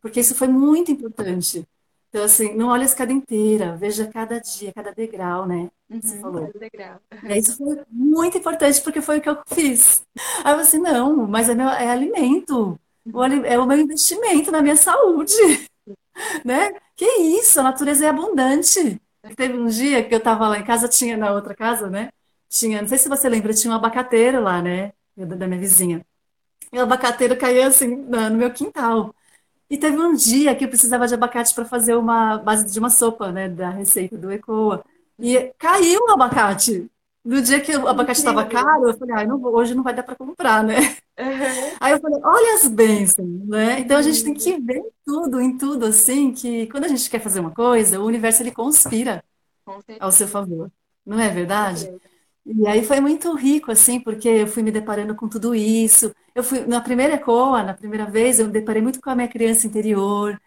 Porque 0.00 0.20
isso 0.20 0.34
foi 0.34 0.48
muito 0.48 0.90
importante. 0.90 1.64
Então, 2.08 2.22
assim, 2.22 2.54
não 2.54 2.68
olha 2.68 2.82
a 2.82 2.86
escada 2.86 3.12
inteira, 3.12 3.76
veja 3.76 4.06
cada 4.06 4.38
dia, 4.38 4.72
cada 4.72 4.92
degrau, 4.92 5.46
né? 5.46 5.68
Você 5.90 6.14
uhum, 6.14 6.20
falou. 6.20 6.46
Cada 6.46 6.58
degrau. 6.60 7.00
É, 7.24 7.38
isso 7.38 7.56
foi 7.56 7.82
muito 7.90 8.38
importante, 8.38 8.80
porque 8.82 9.02
foi 9.02 9.18
o 9.18 9.20
que 9.20 9.28
eu 9.28 9.38
fiz. 9.46 10.06
Aí 10.16 10.22
eu 10.22 10.42
falei 10.44 10.60
assim, 10.60 10.78
não, 10.78 11.26
mas 11.26 11.48
é, 11.48 11.54
meu, 11.56 11.68
é 11.68 11.90
alimento, 11.90 12.78
é 13.44 13.58
o 13.58 13.66
meu 13.66 13.78
investimento 13.78 14.52
na 14.52 14.62
minha 14.62 14.76
saúde, 14.76 15.34
né? 16.44 16.72
Que 16.96 17.04
isso, 17.04 17.60
a 17.60 17.62
natureza 17.62 18.06
é 18.06 18.08
abundante. 18.08 19.00
Teve 19.36 19.54
um 19.58 19.66
dia 19.66 20.04
que 20.06 20.14
eu 20.14 20.20
tava 20.20 20.48
lá 20.48 20.58
em 20.58 20.64
casa, 20.64 20.88
tinha 20.88 21.16
na 21.16 21.32
outra 21.32 21.54
casa, 21.54 21.88
né? 21.90 22.10
Tinha, 22.48 22.80
não 22.82 22.88
sei 22.88 22.98
se 22.98 23.08
você 23.08 23.28
lembra, 23.28 23.54
tinha 23.54 23.72
um 23.72 23.76
abacateiro 23.76 24.42
lá, 24.42 24.60
né? 24.62 24.92
Da 25.16 25.46
minha 25.46 25.60
vizinha. 25.60 26.04
E 26.72 26.78
o 26.78 26.82
abacateiro 26.82 27.36
caía 27.38 27.66
assim 27.68 27.88
no 27.96 28.30
meu 28.36 28.52
quintal. 28.52 29.14
E 29.70 29.78
teve 29.78 29.98
um 29.98 30.14
dia 30.14 30.54
que 30.54 30.64
eu 30.64 30.68
precisava 30.68 31.06
de 31.08 31.14
abacate 31.14 31.54
para 31.54 31.64
fazer 31.64 31.96
uma 31.96 32.38
base 32.38 32.70
de 32.72 32.78
uma 32.78 32.90
sopa, 32.90 33.32
né? 33.32 33.48
Da 33.48 33.70
receita 33.70 34.16
do 34.18 34.30
Ecoa. 34.32 34.84
E 35.18 35.52
caiu 35.58 36.00
o 36.08 36.12
abacate. 36.12 36.90
No 37.24 37.40
dia 37.40 37.58
que 37.60 37.74
o 37.74 37.88
abacate 37.88 38.18
estava 38.18 38.44
caro, 38.44 38.88
eu 38.88 38.98
falei, 38.98 39.14
ah, 39.16 39.24
não 39.26 39.38
vou, 39.38 39.56
hoje 39.56 39.74
não 39.74 39.82
vai 39.82 39.94
dar 39.94 40.02
para 40.02 40.14
comprar, 40.14 40.62
né? 40.62 40.76
Uhum. 41.18 41.76
Aí 41.80 41.92
eu 41.92 42.00
falei, 42.00 42.20
olha 42.22 42.54
as 42.56 42.68
bênçãos, 42.68 43.48
né? 43.48 43.80
Então 43.80 43.96
a 43.96 44.02
gente 44.02 44.22
tem 44.22 44.34
que 44.34 44.60
ver 44.60 44.82
tudo, 45.06 45.40
em 45.40 45.56
tudo, 45.56 45.86
assim, 45.86 46.32
que 46.32 46.66
quando 46.66 46.84
a 46.84 46.88
gente 46.88 47.08
quer 47.08 47.20
fazer 47.20 47.40
uma 47.40 47.50
coisa, 47.50 47.98
o 47.98 48.04
universo 48.04 48.42
ele 48.42 48.50
conspira 48.50 49.24
ao 49.98 50.12
seu 50.12 50.28
favor. 50.28 50.70
Não 51.06 51.18
é 51.18 51.30
verdade? 51.30 51.90
E 52.44 52.66
aí 52.66 52.84
foi 52.84 53.00
muito 53.00 53.34
rico, 53.34 53.72
assim, 53.72 53.98
porque 53.98 54.28
eu 54.28 54.46
fui 54.46 54.62
me 54.62 54.70
deparando 54.70 55.14
com 55.14 55.26
tudo 55.28 55.54
isso. 55.54 56.14
Eu 56.34 56.44
fui, 56.44 56.60
na 56.66 56.80
primeira 56.80 57.14
ECOA, 57.14 57.62
na 57.62 57.72
primeira 57.72 58.04
vez, 58.04 58.38
eu 58.38 58.46
me 58.46 58.52
deparei 58.52 58.82
muito 58.82 59.00
com 59.00 59.08
a 59.08 59.14
minha 59.14 59.28
criança 59.28 59.66
interior, 59.66 60.38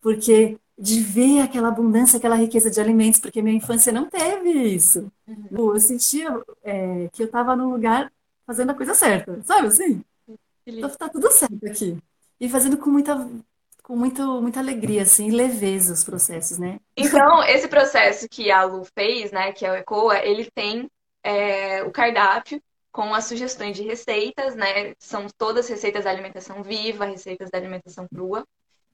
porque 0.00 0.58
de 0.82 0.98
ver 0.98 1.40
aquela 1.42 1.68
abundância, 1.68 2.16
aquela 2.16 2.34
riqueza 2.34 2.68
de 2.68 2.80
alimentos, 2.80 3.20
porque 3.20 3.40
minha 3.40 3.56
infância 3.56 3.92
não 3.92 4.10
teve 4.10 4.50
isso. 4.50 5.12
Uhum. 5.28 5.74
Eu 5.74 5.80
sentia 5.80 6.28
é, 6.64 7.08
que 7.12 7.22
eu 7.22 7.26
estava 7.26 7.54
no 7.54 7.70
lugar 7.70 8.10
fazendo 8.44 8.70
a 8.70 8.74
coisa 8.74 8.92
certa, 8.92 9.40
sabe 9.44 9.68
assim? 9.68 10.04
Então 10.66 10.90
tá 10.90 11.08
tudo 11.08 11.30
certo 11.30 11.64
aqui. 11.64 11.96
E 12.40 12.48
fazendo 12.48 12.76
com 12.76 12.90
muita 12.90 13.14
com 13.84 13.96
muito, 13.96 14.40
muita 14.40 14.58
alegria, 14.58 15.02
assim, 15.02 15.30
leveza 15.30 15.92
os 15.92 16.02
processos, 16.02 16.58
né? 16.58 16.80
Então, 16.96 17.42
esse 17.46 17.68
processo 17.68 18.28
que 18.28 18.50
a 18.50 18.64
Lu 18.64 18.84
fez, 18.84 19.30
né, 19.30 19.52
que 19.52 19.64
é 19.64 19.70
o 19.70 19.74
ECOA, 19.74 20.18
ele 20.24 20.50
tem 20.52 20.88
é, 21.22 21.82
o 21.84 21.92
cardápio 21.92 22.60
com 22.90 23.14
as 23.14 23.24
sugestões 23.26 23.76
de 23.76 23.84
receitas, 23.84 24.56
né? 24.56 24.94
São 24.98 25.28
todas 25.38 25.68
receitas 25.68 26.04
da 26.04 26.10
alimentação 26.10 26.60
viva, 26.60 27.04
receitas 27.04 27.50
da 27.50 27.58
alimentação 27.58 28.08
crua. 28.08 28.44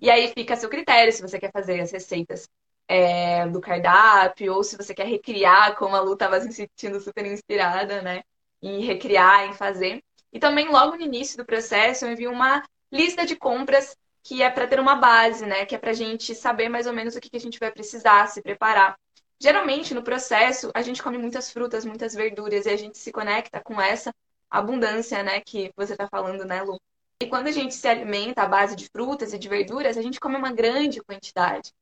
E 0.00 0.10
aí 0.10 0.28
fica 0.28 0.54
a 0.54 0.56
seu 0.56 0.68
critério 0.68 1.12
se 1.12 1.22
você 1.22 1.38
quer 1.38 1.50
fazer 1.52 1.80
as 1.80 1.90
receitas 1.90 2.48
é, 2.86 3.46
do 3.48 3.60
cardápio 3.60 4.54
ou 4.54 4.64
se 4.64 4.76
você 4.76 4.94
quer 4.94 5.06
recriar, 5.06 5.76
como 5.76 5.94
a 5.94 6.00
Lu 6.00 6.14
estava 6.14 6.40
se 6.40 6.52
sentindo 6.52 7.00
super 7.00 7.26
inspirada, 7.26 8.00
né? 8.02 8.22
Em 8.62 8.80
recriar, 8.84 9.46
em 9.46 9.52
fazer. 9.54 10.02
E 10.32 10.38
também, 10.38 10.68
logo 10.68 10.96
no 10.96 11.02
início 11.02 11.36
do 11.36 11.44
processo, 11.44 12.04
eu 12.04 12.12
envio 12.12 12.30
uma 12.32 12.62
lista 12.92 13.26
de 13.26 13.36
compras 13.36 13.96
que 14.22 14.42
é 14.42 14.50
para 14.50 14.66
ter 14.66 14.80
uma 14.80 14.94
base, 14.96 15.46
né? 15.46 15.66
Que 15.66 15.74
é 15.74 15.78
para 15.78 15.90
a 15.90 15.94
gente 15.94 16.34
saber 16.34 16.68
mais 16.68 16.86
ou 16.86 16.92
menos 16.92 17.16
o 17.16 17.20
que, 17.20 17.30
que 17.30 17.36
a 17.36 17.40
gente 17.40 17.58
vai 17.58 17.70
precisar, 17.70 18.26
se 18.28 18.42
preparar. 18.42 18.98
Geralmente, 19.40 19.94
no 19.94 20.02
processo, 20.02 20.70
a 20.74 20.82
gente 20.82 21.02
come 21.02 21.18
muitas 21.18 21.50
frutas, 21.50 21.84
muitas 21.84 22.14
verduras 22.14 22.66
e 22.66 22.70
a 22.70 22.76
gente 22.76 22.98
se 22.98 23.12
conecta 23.12 23.60
com 23.62 23.80
essa 23.80 24.12
abundância, 24.50 25.22
né? 25.22 25.40
Que 25.40 25.70
você 25.76 25.92
está 25.92 26.08
falando, 26.08 26.44
né, 26.44 26.62
Lu? 26.62 26.80
E 27.20 27.26
quando 27.26 27.48
a 27.48 27.52
gente 27.52 27.74
se 27.74 27.88
alimenta 27.88 28.42
à 28.42 28.46
base 28.46 28.76
de 28.76 28.88
frutas 28.88 29.32
e 29.32 29.38
de 29.38 29.48
verduras, 29.48 29.96
a 29.96 30.02
gente 30.02 30.20
come 30.20 30.36
uma 30.36 30.52
grande 30.52 31.02
quantidade. 31.02 31.72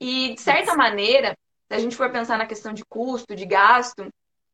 E, 0.00 0.34
de 0.34 0.40
certa 0.40 0.74
maneira, 0.74 1.36
se 1.68 1.74
a 1.74 1.78
gente 1.78 1.96
for 1.96 2.10
pensar 2.10 2.38
na 2.38 2.46
questão 2.46 2.72
de 2.72 2.84
custo, 2.84 3.34
de 3.36 3.44
gasto, 3.44 4.10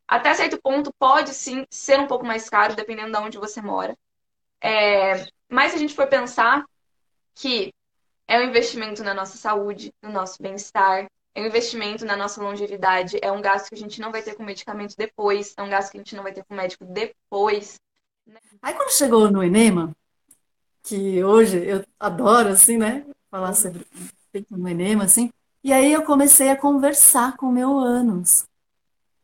até 0.09 0.35
certo 0.35 0.61
ponto 0.61 0.93
pode 0.99 1.33
sim 1.33 1.65
ser 1.71 2.01
um 2.01 2.09
pouco 2.09 2.27
mais 2.27 2.49
caro, 2.49 2.75
dependendo 2.75 3.13
de 3.13 3.19
onde 3.19 3.39
você 3.39 3.63
mora. 3.63 3.97
É... 4.61 5.27
Mas 5.49 5.71
se 5.71 5.77
a 5.77 5.81
gente 5.81 5.95
for 5.95 6.09
pensar 6.09 6.65
que 7.35 7.73
é 8.27 8.39
um 8.39 8.45
investimento 8.49 9.05
na 9.05 9.15
nossa 9.15 9.39
saúde, 9.39 9.93
no 10.03 10.11
nosso 10.11 10.43
bem-estar, 10.43 11.09
é 11.35 11.41
um 11.41 11.47
investimento 11.47 12.05
na 12.05 12.17
nossa 12.17 12.43
longevidade, 12.43 13.19
é 13.23 13.31
um 13.31 13.41
gasto 13.41 13.69
que 13.69 13.77
a 13.77 13.79
gente 13.79 14.01
não 14.01 14.11
vai 14.11 14.23
ter 14.23 14.35
com 14.35 14.43
medicamento 14.43 14.97
depois, 14.97 15.55
é 15.57 15.63
um 15.63 15.71
gasto 15.71 15.93
que 15.93 15.99
a 15.99 16.01
gente 16.01 16.17
não 16.17 16.25
vai 16.25 16.33
ter 16.33 16.45
com 16.45 16.55
médico 16.55 16.85
depois. 16.85 17.81
Aí 18.63 18.75
quando 18.75 18.93
chegou 18.93 19.31
no 19.31 19.43
Enema, 19.43 19.97
que 20.83 21.23
hoje 21.25 21.59
eu 21.67 21.85
adoro, 21.99 22.51
assim, 22.51 22.77
né? 22.77 23.05
Falar 23.31 23.55
sobre 23.55 23.87
feito 24.33 24.57
no 24.57 24.69
Enema, 24.69 25.05
assim. 25.05 25.31
E 25.63 25.73
aí 25.73 25.93
eu 25.93 26.05
comecei 26.05 26.49
a 26.51 26.57
conversar 26.57 27.37
com 27.37 27.47
o 27.47 27.53
meu 27.53 27.79
ânus. 27.79 28.45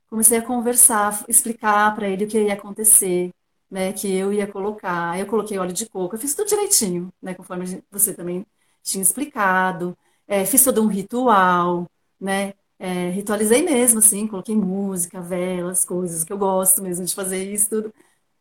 Comecei 0.08 0.38
a 0.38 0.42
conversar, 0.42 1.25
explicar 1.28 1.94
para 1.94 2.08
ele 2.08 2.25
o 2.25 2.28
que 2.28 2.40
ia 2.40 2.54
acontecer, 2.54 3.30
né? 3.70 3.92
Que 3.92 4.12
eu 4.14 4.32
ia 4.32 4.46
colocar. 4.46 5.18
Eu 5.18 5.26
coloquei 5.26 5.58
óleo 5.58 5.72
de 5.72 5.86
coco, 5.88 6.14
eu 6.14 6.20
fiz 6.20 6.34
tudo 6.34 6.48
direitinho, 6.48 7.12
né? 7.20 7.34
Conforme 7.34 7.82
você 7.90 8.14
também 8.14 8.46
tinha 8.82 9.02
explicado. 9.02 9.96
É, 10.28 10.44
fiz 10.46 10.62
todo 10.64 10.82
um 10.82 10.86
ritual, 10.86 11.86
né? 12.20 12.54
É, 12.78 13.10
ritualizei 13.10 13.62
mesmo, 13.62 13.98
assim, 14.00 14.26
coloquei 14.26 14.54
música, 14.54 15.20
velas, 15.20 15.84
coisas 15.84 16.25
que 16.25 16.32
eu 16.32 16.38
gosto 16.38 16.82
mesmo 16.82 17.04
de 17.06 17.14
fazer 17.14 17.42
isso 17.52 17.70
tudo. 17.70 17.94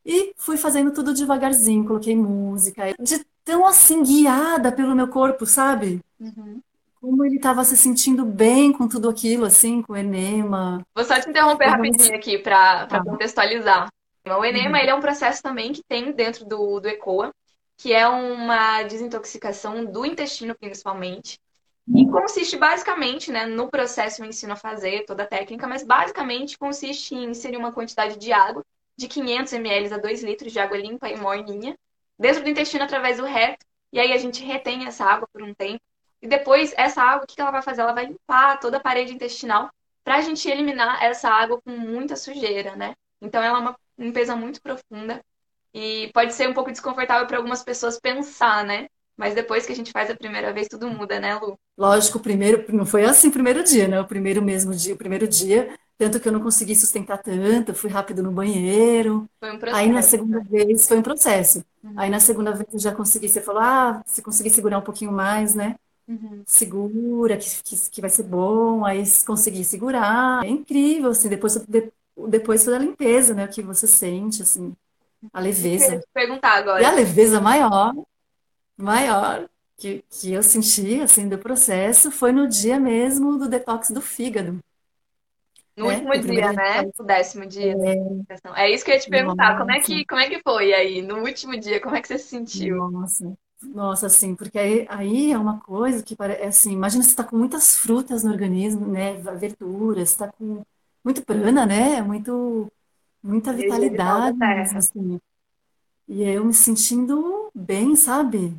E 0.06 0.34
fui 0.38 0.56
fazendo 0.56 0.94
tudo 0.94 1.14
devagarzinho, 1.14 1.86
coloquei 1.86 2.16
música, 2.16 2.94
de 3.00 3.26
tão 3.44 3.66
assim 3.66 4.04
guiada 4.04 4.72
pelo 4.72 4.96
meu 4.96 5.08
corpo, 5.08 5.46
sabe? 5.46 6.00
Uhum. 6.20 6.62
Como 7.02 7.26
ele 7.26 7.38
estava 7.38 7.64
se 7.64 7.76
sentindo 7.76 8.24
bem 8.24 8.72
com 8.72 8.88
tudo 8.88 9.10
aquilo, 9.10 9.46
assim, 9.46 9.82
com 9.82 9.94
o 9.94 9.98
enema. 9.98 10.86
Vou 10.94 11.04
só 11.04 11.20
te 11.20 11.30
interromper 11.30 11.68
rapidinho 11.68 12.16
aqui 12.16 12.38
para 12.38 12.86
tá. 12.86 13.04
contextualizar. 13.04 13.90
O 14.26 14.46
enema 14.46 14.78
uhum. 14.78 14.78
ele 14.78 14.90
é 14.90 14.96
um 14.96 15.02
processo 15.02 15.42
também 15.42 15.72
que 15.72 15.84
tem 15.84 16.12
dentro 16.12 16.46
do, 16.46 16.80
do 16.80 16.88
ECOA, 16.88 17.32
que 17.78 17.94
é 17.94 18.08
uma 18.08 18.84
desintoxicação 18.84 19.86
do 19.86 20.06
intestino, 20.06 20.56
principalmente. 20.56 21.40
E 21.96 22.08
consiste 22.08 22.58
basicamente, 22.58 23.32
né, 23.32 23.46
no 23.46 23.70
processo 23.70 24.22
eu 24.24 24.28
ensino 24.28 24.54
a 24.54 24.56
fazer 24.56 25.06
toda 25.06 25.24
a 25.24 25.28
técnica, 25.28 25.68
mas 25.68 25.84
basicamente 25.84 26.58
consiste 26.58 27.14
em 27.14 27.30
inserir 27.30 27.58
uma 27.58 27.72
quantidade 27.72 28.18
de 28.18 28.32
água 28.32 28.64
de 28.98 29.08
500 29.08 29.54
ml 29.54 29.94
a 29.94 29.98
2 29.98 30.24
litros 30.24 30.52
de 30.52 30.60
água 30.60 30.78
limpa 30.78 31.10
e 31.10 31.18
morninha 31.18 31.76
dentro 32.18 32.44
do 32.44 32.50
intestino 32.50 32.84
através 32.84 33.18
do 33.18 33.26
reto, 33.26 33.66
e 33.92 34.00
aí 34.00 34.14
a 34.14 34.18
gente 34.18 34.44
retém 34.44 34.86
essa 34.86 35.06
água 35.06 35.28
por 35.32 35.42
um 35.42 35.54
tempo. 35.54 35.82
E 36.22 36.28
depois, 36.28 36.74
essa 36.78 37.02
água, 37.02 37.24
o 37.24 37.28
que 37.28 37.40
ela 37.40 37.52
vai 37.52 37.62
fazer? 37.62 37.82
Ela 37.82 37.94
vai 37.94 38.06
limpar 38.06 38.60
toda 38.60 38.78
a 38.78 38.80
parede 38.80 39.14
intestinal 39.14 39.70
para 40.04 40.16
a 40.16 40.22
gente 40.22 40.50
eliminar 40.50 41.04
essa 41.04 41.30
água 41.30 41.62
com 41.62 41.72
muita 41.72 42.16
sujeira, 42.16 42.76
né? 42.76 42.94
Então, 43.22 43.44
ela 43.44 43.58
é 43.58 43.62
uma 43.62 43.76
limpeza 43.98 44.36
muito 44.36 44.62
profunda 44.62 45.22
e 45.74 46.10
pode 46.14 46.34
ser 46.34 46.50
um 46.50 46.54
pouco 46.54 46.72
desconfortável 46.72 47.28
para 47.28 47.38
algumas 47.38 47.64
pessoas 47.64 48.00
pensar, 48.00 48.64
né? 48.64 48.88
Mas 49.18 49.34
depois 49.34 49.66
que 49.66 49.72
a 49.72 49.76
gente 49.76 49.92
faz 49.92 50.10
a 50.10 50.16
primeira 50.16 50.52
vez, 50.52 50.68
tudo 50.68 50.90
muda, 50.90 51.20
né, 51.20 51.36
Lu? 51.36 51.58
Lógico, 51.78 52.20
primeiro 52.20 52.66
não 52.74 52.86
foi 52.86 53.06
assim 53.06 53.30
o 53.30 53.32
primeiro 53.32 53.64
dia, 53.64 53.88
né? 53.88 54.00
O 54.00 54.06
primeiro 54.06 54.42
mesmo 54.42 54.74
dia, 54.74 54.94
o 54.94 54.98
primeiro 54.98 55.28
dia, 55.28 55.78
tanto 55.98 56.20
que 56.20 56.28
eu 56.28 56.32
não 56.32 56.42
consegui 56.42 56.76
sustentar 56.76 57.18
tanto, 57.18 57.74
fui 57.74 57.90
rápido 57.90 58.22
no 58.22 58.32
banheiro. 58.32 59.30
Foi 59.40 59.52
um 59.52 59.60
processo. 59.60 59.80
Aí 59.80 59.92
na 59.92 60.02
segunda 60.02 60.40
vez 60.42 60.88
foi 60.88 60.98
um 60.98 61.02
processo. 61.02 61.64
Uhum. 61.84 61.94
Aí 61.96 62.10
na 62.10 62.20
segunda 62.20 62.52
vez 62.52 62.68
eu 62.74 62.80
já 62.80 62.94
consegui, 62.94 63.30
você 63.30 63.42
falou, 63.42 63.62
ah, 63.62 64.02
se 64.06 64.22
conseguir 64.22 64.50
segurar 64.50 64.78
um 64.78 64.82
pouquinho 64.82 65.12
mais, 65.12 65.56
né? 65.56 65.76
Uhum. 66.08 66.44
Segura, 66.46 67.38
que, 67.38 67.50
que, 67.64 67.90
que, 67.90 68.02
vai 68.02 68.10
ser 68.10 68.24
bom. 68.24 68.86
Aí 68.86 69.04
consegui 69.26 69.64
segurar. 69.64 70.44
É 70.46 70.50
incrível, 70.50 71.12
assim, 71.12 71.30
depois, 71.30 71.58
depois 72.28 72.64
foi 72.64 72.76
a 72.76 72.80
limpeza, 72.80 73.34
né? 73.34 73.46
O 73.46 73.50
que 73.50 73.62
você 73.62 73.88
sente, 73.88 74.42
assim, 74.42 74.76
a 75.34 75.40
leveza. 75.40 75.96
Eu 75.96 76.00
te 76.02 76.08
perguntar 76.14 76.54
agora. 76.54 76.82
E 76.82 76.86
a 76.86 76.92
leveza 76.92 77.42
maior 77.42 77.94
maior 78.78 79.48
que, 79.78 80.04
que 80.10 80.32
eu 80.32 80.44
senti, 80.44 81.02
assim, 81.02 81.28
do 81.28 81.38
processo 81.38 82.12
foi 82.12 82.32
no 82.32 82.48
dia 82.48 82.80
mesmo 82.80 83.38
do 83.38 83.48
detox 83.48 83.92
do 83.92 84.02
fígado. 84.02 84.60
No 85.78 85.88
né? 85.88 85.96
último 85.96 86.18
dia, 86.18 86.54
né? 86.54 86.82
No 86.98 87.06
décimo 87.06 87.46
dia. 87.46 87.76
É... 88.56 88.64
é 88.64 88.72
isso 88.72 88.86
que 88.86 88.92
eu 88.92 88.96
ia 88.96 89.02
te 89.02 89.10
perguntar. 89.10 89.58
Como 89.58 89.72
é 89.72 89.80
que, 89.80 90.06
como 90.06 90.22
é 90.22 90.30
que 90.30 90.42
foi 90.42 90.74
aí? 90.74 91.02
No 91.02 91.20
último 91.20 91.60
dia, 91.60 91.82
como 91.82 91.96
é 91.96 92.02
que 92.02 92.08
você 92.08 92.18
se 92.18 92.28
sentiu? 92.28 92.90
Nossa, 92.92 93.38
nossa, 93.62 94.08
assim, 94.08 94.36
porque 94.36 94.58
aí, 94.58 94.86
aí 94.90 95.32
é 95.32 95.38
uma 95.38 95.60
coisa 95.60 96.04
que 96.04 96.16
parece 96.16 96.42
é 96.42 96.48
assim, 96.48 96.74
imagina 96.74 97.04
você 97.04 97.10
está 97.10 97.24
com 97.24 97.38
muitas 97.38 97.76
frutas 97.76 98.24
no 98.24 98.32
organismo, 98.32 98.88
né? 98.88 99.14
Verduras, 99.16 100.12
está 100.12 100.32
com 100.32 100.64
muito 101.04 101.24
prana, 101.26 101.66
né? 101.66 102.02
Muito, 102.02 102.72
muita 103.24 103.54
vitalidade, 103.54 104.38
assim. 104.76 105.20
E 106.08 106.24
eu 106.24 106.46
me 106.46 106.54
sentindo 106.54 107.50
bem, 107.54 107.96
sabe? 107.96 108.56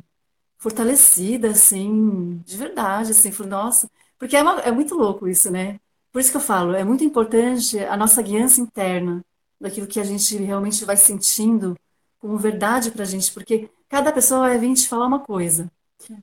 fortalecida, 0.57 1.49
assim, 1.51 2.37
de 2.45 2.57
verdade, 2.57 3.11
assim, 3.11 3.31
por 3.31 3.45
nossa, 3.45 3.89
porque 4.17 4.35
é, 4.35 4.41
uma, 4.41 4.59
é 4.61 4.71
muito 4.71 4.95
louco 4.95 5.27
isso, 5.27 5.51
né? 5.51 5.79
Por 6.17 6.21
isso 6.21 6.31
que 6.31 6.37
eu 6.37 6.41
falo, 6.41 6.73
é 6.73 6.83
muito 6.83 7.03
importante 7.03 7.77
a 7.77 7.95
nossa 7.95 8.23
guiança 8.23 8.59
interna, 8.59 9.23
daquilo 9.61 9.85
que 9.85 9.99
a 9.99 10.03
gente 10.03 10.35
realmente 10.35 10.83
vai 10.83 10.97
sentindo 10.97 11.77
como 12.17 12.35
verdade 12.39 12.89
pra 12.89 13.05
gente, 13.05 13.31
porque 13.31 13.69
cada 13.87 14.11
pessoa 14.11 14.47
vai 14.47 14.57
vir 14.57 14.73
te 14.73 14.87
falar 14.87 15.05
uma 15.05 15.19
coisa. 15.19 15.69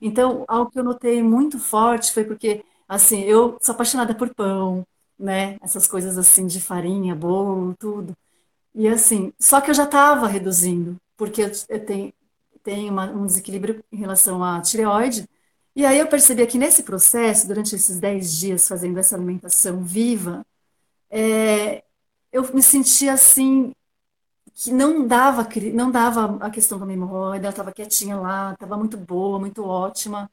Então, 0.01 0.43
algo 0.49 0.69
que 0.69 0.77
eu 0.77 0.83
notei 0.83 1.23
muito 1.23 1.57
forte 1.57 2.11
foi 2.11 2.25
porque, 2.25 2.65
assim, 2.89 3.21
eu 3.21 3.57
sou 3.61 3.73
apaixonada 3.73 4.13
por 4.13 4.35
pão, 4.35 4.85
né? 5.17 5.57
Essas 5.61 5.87
coisas 5.87 6.17
assim 6.17 6.45
de 6.45 6.59
farinha, 6.59 7.15
bolo, 7.15 7.73
tudo. 7.79 8.13
E 8.73 8.89
assim, 8.89 9.31
só 9.39 9.61
que 9.61 9.69
eu 9.69 9.73
já 9.73 9.85
estava 9.85 10.27
reduzindo, 10.27 10.97
porque 11.15 11.41
eu, 11.69 11.85
tenho, 11.85 12.13
tem 12.61 12.89
uma, 12.89 13.05
um 13.05 13.25
desequilíbrio 13.25 13.81
em 13.89 13.95
relação 13.95 14.43
à 14.43 14.59
tireoide, 14.59 15.25
E 15.75 15.85
aí 15.85 15.99
eu 15.99 16.07
percebi 16.07 16.45
que 16.47 16.57
nesse 16.57 16.83
processo, 16.83 17.47
durante 17.47 17.75
esses 17.75 17.99
10 17.99 18.37
dias 18.39 18.67
fazendo 18.67 18.97
essa 18.97 19.15
alimentação 19.15 19.83
viva, 19.83 20.45
é, 21.09 21.83
eu 22.31 22.43
me 22.53 22.63
sentia 22.63 23.13
assim, 23.13 23.73
que 24.53 24.71
não 24.71 25.07
dava, 25.07 25.47
não 25.73 25.91
dava 25.91 26.37
a 26.45 26.49
questão 26.51 26.79
da 26.79 26.91
hemorroida, 26.93 27.45
ela 27.47 27.51
estava 27.51 27.73
quietinha 27.73 28.17
lá, 28.19 28.53
estava 28.53 28.77
muito 28.77 28.97
boa, 28.97 29.39
muito 29.39 29.63
ótima, 29.65 30.31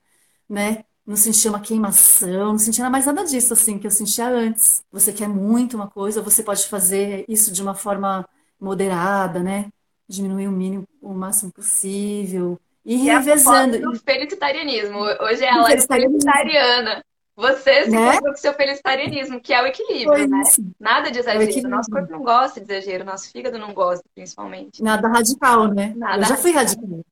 né? 0.49 0.85
Não 1.07 1.17
sentia 1.17 1.51
uma 1.51 1.61
queimação, 1.61 2.53
não 2.53 2.59
sentia 2.59 2.89
mais 2.91 3.07
nada 3.07 3.25
disso 3.25 3.53
assim 3.55 3.79
que 3.79 3.87
eu 3.87 3.91
sentia 3.91 4.29
antes. 4.29 4.85
Você 4.93 5.13
quer 5.13 5.29
muito 5.29 5.77
uma 5.77 5.89
coisa, 5.91 6.23
você 6.23 6.43
pode 6.43 6.67
fazer 6.69 7.25
isso 7.29 7.53
de 7.53 7.63
uma 7.63 7.75
forma 7.75 8.27
moderada, 8.61 9.43
né? 9.43 9.71
Diminuir 10.09 10.49
o 10.49 10.53
mínimo, 10.53 10.87
o 11.03 11.15
máximo 11.15 11.53
possível. 11.53 12.61
E 12.85 13.09
é 13.09 13.19
revezando. 13.19 13.91
O 13.91 13.97
felicitarianismo. 13.97 14.99
Hoje 14.99 15.45
ela 15.45 15.73
é 15.73 15.81
felicitariana. 15.81 17.05
Você 17.35 17.85
se 17.85 17.91
né? 17.91 18.21
com 18.21 18.31
o 18.31 18.37
seu 18.37 18.53
felicitarianismo, 18.53 19.41
que 19.41 19.55
é 19.55 19.63
o 19.63 19.67
equilíbrio, 19.67 20.29
né? 20.29 20.43
Nada 20.79 21.11
de 21.11 21.19
é 21.19 21.21
exagero. 21.21 21.69
Nosso 21.69 21.91
corpo 21.91 22.13
não 22.13 22.23
gosta 22.23 22.61
de 22.61 22.71
exagero, 22.71 23.05
nosso 23.05 23.31
fígado 23.31 23.59
não 23.59 23.73
gosta, 23.73 24.05
principalmente. 24.15 24.83
Nada 24.83 25.09
radical, 25.09 25.69
né? 25.69 25.95
Nada 25.97 26.23
eu 26.23 26.29
já 26.29 26.37
fui 26.37 26.53
radical 26.53 27.03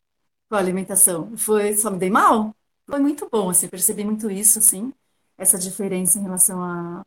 com 0.51 0.57
a 0.57 0.59
alimentação. 0.59 1.37
Foi, 1.37 1.75
só 1.77 1.91
me 1.91 1.99
dei 1.99 2.11
mal. 2.11 2.55
Foi 2.87 2.99
muito 2.99 3.29
bom, 3.31 3.49
assim, 3.49 3.69
percebi 3.69 4.05
muito 4.05 4.29
isso, 4.31 4.59
assim, 4.59 4.93
essa 5.39 5.57
diferença 5.57 6.19
em 6.19 6.23
relação 6.23 6.63
à, 6.63 7.03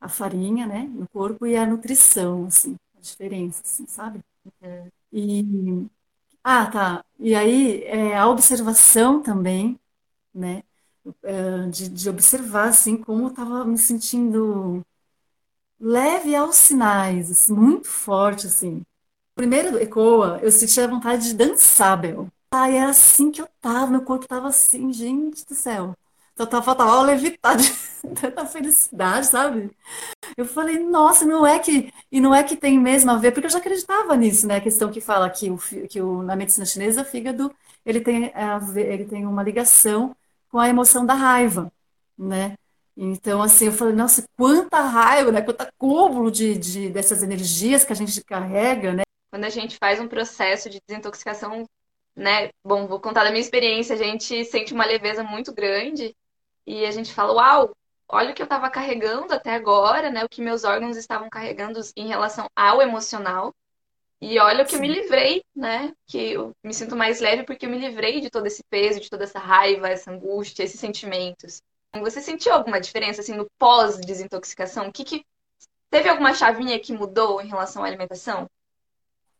à 0.00 0.08
farinha, 0.08 0.66
né, 0.66 0.90
no 0.92 1.08
corpo 1.08 1.46
e 1.46 1.56
à 1.56 1.64
nutrição, 1.64 2.46
assim, 2.46 2.76
a 2.96 3.00
diferença, 3.00 3.62
assim, 3.64 3.86
sabe? 3.86 4.18
Uhum. 4.60 4.88
E, 5.12 5.86
ah, 6.44 6.66
tá, 6.70 7.04
e 7.18 7.34
aí 7.34 7.82
é, 7.84 8.16
a 8.16 8.28
observação 8.28 9.22
também, 9.22 9.78
né, 10.34 10.62
é, 11.24 11.68
de, 11.68 11.88
de 11.90 12.10
observar, 12.10 12.68
assim, 12.70 12.96
como 12.98 13.24
eu 13.24 13.28
estava 13.30 13.64
me 13.64 13.78
sentindo 13.78 14.84
leve 15.80 16.34
aos 16.34 16.56
sinais, 16.56 17.30
assim, 17.30 17.52
muito 17.54 17.88
forte, 17.88 18.46
assim. 18.46 18.82
Primeiro 19.34 19.78
ECOA, 19.78 20.40
eu 20.42 20.52
sentia 20.52 20.88
vontade 20.88 21.26
de 21.28 21.34
dançar, 21.34 22.00
Bel. 22.00 22.28
Ai, 22.52 22.78
era 22.78 22.90
assim 22.90 23.30
que 23.32 23.42
eu 23.42 23.48
tava, 23.60 23.90
meu 23.92 24.02
corpo 24.02 24.26
tava 24.28 24.48
assim, 24.48 24.92
gente 24.92 25.46
do 25.46 25.54
céu. 25.54 25.94
Então 26.38 26.46
tava, 26.46 26.62
faltava 26.62 27.02
levitar 27.02 27.56
de 27.56 27.68
tanta 28.14 28.46
felicidade, 28.46 29.26
sabe? 29.26 29.72
Eu 30.36 30.44
falei, 30.44 30.78
nossa, 30.78 31.24
não 31.24 31.44
é 31.44 31.58
que. 31.58 31.92
E 32.12 32.20
não 32.20 32.32
é 32.32 32.44
que 32.44 32.56
tem 32.56 32.78
mesmo 32.78 33.10
a 33.10 33.16
ver, 33.16 33.32
porque 33.32 33.46
eu 33.46 33.50
já 33.50 33.58
acreditava 33.58 34.16
nisso, 34.16 34.46
né? 34.46 34.56
A 34.56 34.60
questão 34.60 34.88
que 34.88 35.00
fala 35.00 35.28
que, 35.28 35.50
o, 35.50 35.58
que 35.88 36.00
o, 36.00 36.22
na 36.22 36.36
medicina 36.36 36.64
chinesa, 36.64 37.02
o 37.02 37.04
fígado 37.04 37.52
ele 37.84 38.00
tem, 38.00 38.32
ele 38.76 39.04
tem 39.04 39.26
uma 39.26 39.42
ligação 39.42 40.14
com 40.48 40.60
a 40.60 40.68
emoção 40.68 41.04
da 41.04 41.14
raiva, 41.14 41.72
né? 42.16 42.54
Então, 42.96 43.42
assim, 43.42 43.66
eu 43.66 43.72
falei, 43.72 43.94
nossa, 43.94 44.22
quanta 44.36 44.80
raiva, 44.80 45.32
né? 45.32 45.42
Quanto 45.42 45.62
acúmulo 45.62 46.30
de, 46.30 46.56
de, 46.56 46.88
dessas 46.88 47.20
energias 47.20 47.84
que 47.84 47.92
a 47.92 47.96
gente 47.96 48.22
carrega, 48.22 48.92
né? 48.92 49.02
Quando 49.32 49.44
a 49.44 49.50
gente 49.50 49.76
faz 49.76 49.98
um 49.98 50.06
processo 50.06 50.70
de 50.70 50.80
desintoxicação 50.86 51.64
né? 52.14 52.50
Bom, 52.64 52.86
vou 52.88 53.00
contar 53.00 53.22
da 53.24 53.30
minha 53.30 53.40
experiência. 53.40 53.94
A 53.94 53.98
gente 53.98 54.44
sente 54.44 54.74
uma 54.74 54.84
leveza 54.84 55.22
muito 55.22 55.52
grande 55.52 56.14
e 56.68 56.84
a 56.84 56.90
gente 56.90 57.14
fala, 57.14 57.32
uau, 57.32 57.76
olha 58.06 58.30
o 58.30 58.34
que 58.34 58.42
eu 58.42 58.44
estava 58.44 58.68
carregando 58.68 59.32
até 59.32 59.54
agora, 59.54 60.10
né? 60.10 60.22
O 60.22 60.28
que 60.28 60.42
meus 60.42 60.64
órgãos 60.64 60.98
estavam 60.98 61.30
carregando 61.30 61.80
em 61.96 62.08
relação 62.08 62.46
ao 62.54 62.82
emocional. 62.82 63.54
E 64.20 64.38
olha 64.38 64.64
o 64.64 64.66
que 64.66 64.72
Sim. 64.72 64.76
eu 64.76 64.82
me 64.82 64.88
livrei, 64.88 65.42
né? 65.56 65.94
Que 66.06 66.32
eu 66.32 66.52
me 66.62 66.74
sinto 66.74 66.94
mais 66.94 67.20
leve 67.20 67.44
porque 67.44 67.64
eu 67.64 67.70
me 67.70 67.78
livrei 67.78 68.20
de 68.20 68.28
todo 68.28 68.46
esse 68.46 68.62
peso, 68.68 69.00
de 69.00 69.08
toda 69.08 69.24
essa 69.24 69.38
raiva, 69.38 69.88
essa 69.88 70.10
angústia, 70.10 70.62
esses 70.62 70.78
sentimentos. 70.78 71.62
Você 72.02 72.20
sentiu 72.20 72.52
alguma 72.52 72.78
diferença 72.78 73.22
assim 73.22 73.34
no 73.34 73.48
pós-desintoxicação? 73.58 74.88
O 74.88 74.92
que, 74.92 75.04
que 75.04 75.24
teve 75.88 76.06
alguma 76.06 76.34
chavinha 76.34 76.78
que 76.78 76.92
mudou 76.92 77.40
em 77.40 77.48
relação 77.48 77.82
à 77.82 77.86
alimentação? 77.86 78.46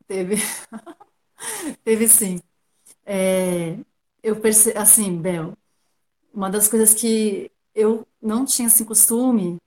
Teve. 0.07 0.37
Teve 1.85 2.09
sim. 2.09 2.41
É, 3.05 3.77
eu 4.23 4.41
percebo, 4.41 4.79
assim, 4.79 5.17
Bel, 5.21 5.55
uma 6.39 6.49
das 6.49 6.69
coisas 6.69 6.95
que 6.95 7.51
eu 7.75 8.07
não 8.23 8.45
tinha 8.45 8.69
assim 8.69 8.85
costume, 8.85 9.59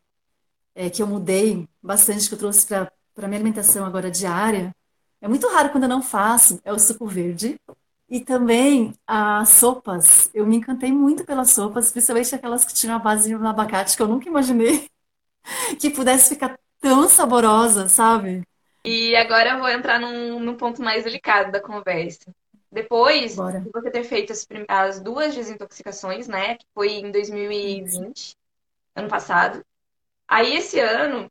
é, 0.73 0.89
que 0.89 1.01
eu 1.03 1.07
mudei 1.07 1.67
bastante, 1.83 2.29
que 2.29 2.33
eu 2.33 2.39
trouxe 2.39 2.65
para 2.65 2.89
a 3.17 3.27
minha 3.27 3.37
alimentação 3.37 3.85
agora 3.85 4.09
diária, 4.09 4.73
é 5.19 5.27
muito 5.27 5.49
raro 5.49 5.69
quando 5.69 5.83
eu 5.83 5.89
não 5.89 6.01
faço, 6.01 6.61
é 6.63 6.71
o 6.71 6.79
suco 6.79 7.05
verde. 7.05 7.59
E 8.09 8.21
também 8.21 8.93
as 9.05 9.49
sopas. 9.49 10.29
Eu 10.33 10.45
me 10.45 10.57
encantei 10.57 10.91
muito 10.93 11.25
pelas 11.25 11.51
sopas, 11.51 11.91
principalmente 11.91 12.35
aquelas 12.35 12.63
que 12.63 12.73
tinham 12.73 12.95
a 12.95 12.99
base 12.99 13.35
no 13.35 13.47
abacate, 13.47 13.95
que 13.95 14.01
eu 14.01 14.07
nunca 14.07 14.29
imaginei 14.29 14.89
que 15.77 15.89
pudesse 15.89 16.35
ficar 16.35 16.57
tão 16.79 17.07
saborosa, 17.09 17.89
sabe? 17.89 18.43
E 18.85 19.13
agora 19.15 19.51
eu 19.51 19.59
vou 19.59 19.69
entrar 19.69 19.99
num, 19.99 20.39
num 20.39 20.55
ponto 20.55 20.81
mais 20.81 21.03
delicado 21.03 21.51
da 21.51 21.61
conversa. 21.61 22.33
Depois 22.71 23.35
Bora. 23.35 23.59
de 23.59 23.69
você 23.69 23.91
ter 23.91 24.03
feito 24.03 24.31
as, 24.31 24.47
as, 24.67 24.99
duas 25.01 25.35
desintoxicações, 25.35 26.27
né? 26.27 26.55
Que 26.55 26.65
foi 26.73 26.93
em 26.93 27.11
2020, 27.11 28.37
ano 28.95 29.09
passado. 29.09 29.63
Aí 30.27 30.55
esse 30.55 30.79
ano, 30.79 31.29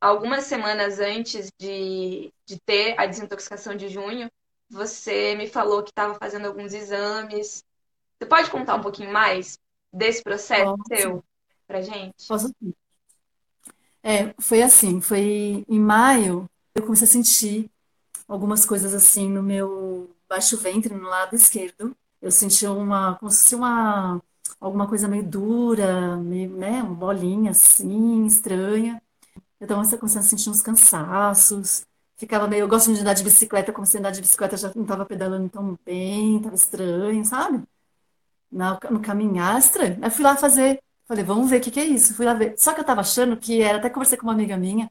algumas 0.00 0.44
semanas 0.44 0.98
antes 0.98 1.52
de, 1.58 2.32
de 2.46 2.58
ter 2.60 2.98
a 2.98 3.04
desintoxicação 3.04 3.76
de 3.76 3.88
junho, 3.88 4.30
você 4.70 5.34
me 5.34 5.46
falou 5.46 5.82
que 5.82 5.90
estava 5.90 6.14
fazendo 6.14 6.46
alguns 6.46 6.72
exames. 6.72 7.62
Você 8.18 8.26
pode 8.26 8.50
contar 8.50 8.76
um 8.76 8.82
pouquinho 8.82 9.12
mais 9.12 9.58
desse 9.92 10.22
processo 10.22 10.74
Posso. 10.76 11.02
seu 11.02 11.24
pra 11.66 11.82
gente? 11.82 12.26
Posso 12.26 12.48
sim. 12.48 12.74
É, 14.02 14.34
foi 14.40 14.62
assim, 14.62 15.02
foi 15.02 15.66
em 15.68 15.78
maio, 15.78 16.48
eu 16.74 16.82
comecei 16.82 17.04
a 17.04 17.10
sentir 17.10 17.70
algumas 18.26 18.64
coisas 18.64 18.94
assim 18.94 19.28
no 19.28 19.42
meu 19.42 20.14
baixo 20.28 20.56
ventre 20.58 20.94
no 20.94 21.08
lado 21.08 21.34
esquerdo. 21.34 21.96
Eu 22.20 22.30
senti 22.30 22.66
uma, 22.66 23.16
como 23.16 23.30
se 23.30 23.54
uma, 23.54 24.20
alguma 24.60 24.88
coisa 24.88 25.08
meio 25.08 25.22
dura, 25.24 26.16
meio, 26.16 26.50
né, 26.56 26.82
uma 26.82 26.94
bolinha 26.94 27.52
assim, 27.52 28.26
estranha. 28.26 29.02
Eu 29.60 29.64
estava 29.64 29.98
começando 29.98 30.22
a 30.22 30.26
sentir 30.26 30.50
uns 30.50 30.62
cansaços. 30.62 31.86
Ficava 32.16 32.48
meio, 32.48 32.62
eu 32.62 32.68
gosto 32.68 32.92
de 32.92 33.00
andar 33.00 33.14
de 33.14 33.22
bicicleta, 33.24 33.72
comecei 33.72 33.98
a 33.98 34.00
andar 34.00 34.10
de 34.10 34.20
bicicleta, 34.20 34.56
já 34.56 34.72
não 34.74 34.82
estava 34.82 35.06
pedalando 35.06 35.48
tão 35.48 35.78
bem, 35.84 36.38
estava 36.38 36.54
estranho, 36.56 37.24
sabe? 37.24 37.62
No, 38.50 38.78
no 38.90 39.00
caminhar, 39.00 39.58
estranho. 39.58 39.98
Aí 40.02 40.10
fui 40.10 40.24
lá 40.24 40.36
fazer, 40.36 40.82
falei, 41.06 41.24
vamos 41.24 41.50
ver 41.50 41.58
o 41.58 41.60
que, 41.60 41.70
que 41.70 41.80
é 41.80 41.84
isso. 41.84 42.14
Fui 42.14 42.26
lá 42.26 42.34
ver. 42.34 42.54
Só 42.58 42.72
que 42.72 42.80
eu 42.80 42.82
estava 42.82 43.00
achando 43.02 43.36
que 43.36 43.62
era, 43.62 43.78
até 43.78 43.90
conversei 43.90 44.18
com 44.18 44.26
uma 44.26 44.32
amiga 44.32 44.56
minha, 44.56 44.90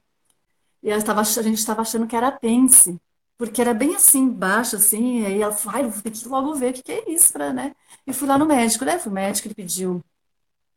e 0.84 1.04
tava, 1.04 1.22
a 1.22 1.24
gente 1.24 1.58
estava 1.58 1.82
achando 1.82 2.08
que 2.08 2.16
era 2.16 2.30
apêndice 2.30 3.00
porque 3.38 3.62
era 3.62 3.74
bem 3.74 3.96
assim, 3.96 4.30
baixo, 4.30 4.76
assim, 4.76 5.26
aí 5.26 5.42
ela 5.42 5.54
falou, 5.54 5.78
ai, 5.80 5.90
vou 5.90 6.02
ter 6.02 6.12
que 6.12 6.28
logo 6.28 6.56
ver 6.56 6.72
o 6.72 6.74
que, 6.74 6.84
que 6.84 6.92
é 6.92 7.12
isso, 7.12 7.32
pra, 7.34 7.54
né? 7.54 7.76
E 8.06 8.14
fui 8.14 8.28
lá 8.28 8.38
no 8.38 8.46
médico, 8.46 8.86
né? 8.86 9.00
Fui 9.00 9.12
médico, 9.12 9.48
ele 9.48 9.56
pediu 9.56 10.04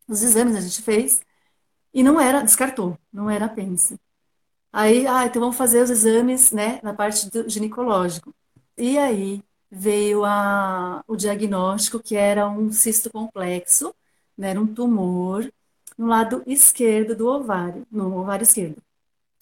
os 0.09 0.23
exames, 0.23 0.57
a 0.57 0.61
gente 0.61 0.83
fez, 0.83 1.23
e 1.95 2.03
não 2.03 2.21
era, 2.21 2.43
descartou, 2.43 2.99
não 3.13 3.31
era 3.31 3.47
apêndice. 3.47 3.99
Aí, 4.73 5.07
ah, 5.07 5.27
então 5.27 5.41
vamos 5.41 5.57
fazer 5.57 5.83
os 5.83 5.91
exames, 5.91 6.53
né, 6.53 6.81
na 6.83 6.95
parte 6.95 7.31
do 7.31 7.49
ginecológico. 7.49 8.35
E 8.77 8.99
aí 8.99 9.43
veio 9.71 10.25
a, 10.25 11.03
o 11.09 11.17
diagnóstico 11.17 12.01
que 12.01 12.17
era 12.17 12.49
um 12.49 12.73
cisto 12.73 13.11
complexo, 13.11 13.95
né, 14.39 14.51
era 14.51 14.61
um 14.61 14.67
tumor 14.73 15.51
no 15.99 16.07
lado 16.07 16.43
esquerdo 16.47 17.17
do 17.17 17.29
ovário, 17.29 17.87
no 17.91 18.17
ovário 18.19 18.45
esquerdo 18.45 18.83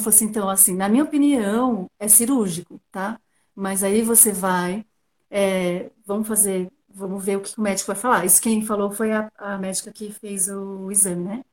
fosse 0.00 0.24
então 0.24 0.48
assim, 0.48 0.74
na 0.74 0.88
minha 0.88 1.04
opinião, 1.04 1.90
é 1.98 2.08
cirúrgico, 2.08 2.80
tá? 2.90 3.20
Mas 3.54 3.82
aí 3.82 4.02
você 4.02 4.32
vai, 4.32 4.84
é, 5.30 5.90
vamos 6.06 6.28
fazer, 6.28 6.70
vamos 6.88 7.24
ver 7.24 7.36
o 7.36 7.40
que 7.42 7.58
o 7.58 7.62
médico 7.62 7.88
vai 7.88 7.96
falar. 7.96 8.24
Isso 8.24 8.40
quem 8.40 8.64
falou 8.64 8.90
foi 8.90 9.12
a, 9.12 9.30
a 9.36 9.58
médica 9.58 9.92
que 9.92 10.12
fez 10.12 10.48
o 10.48 10.90
exame, 10.90 11.24
né? 11.24 11.44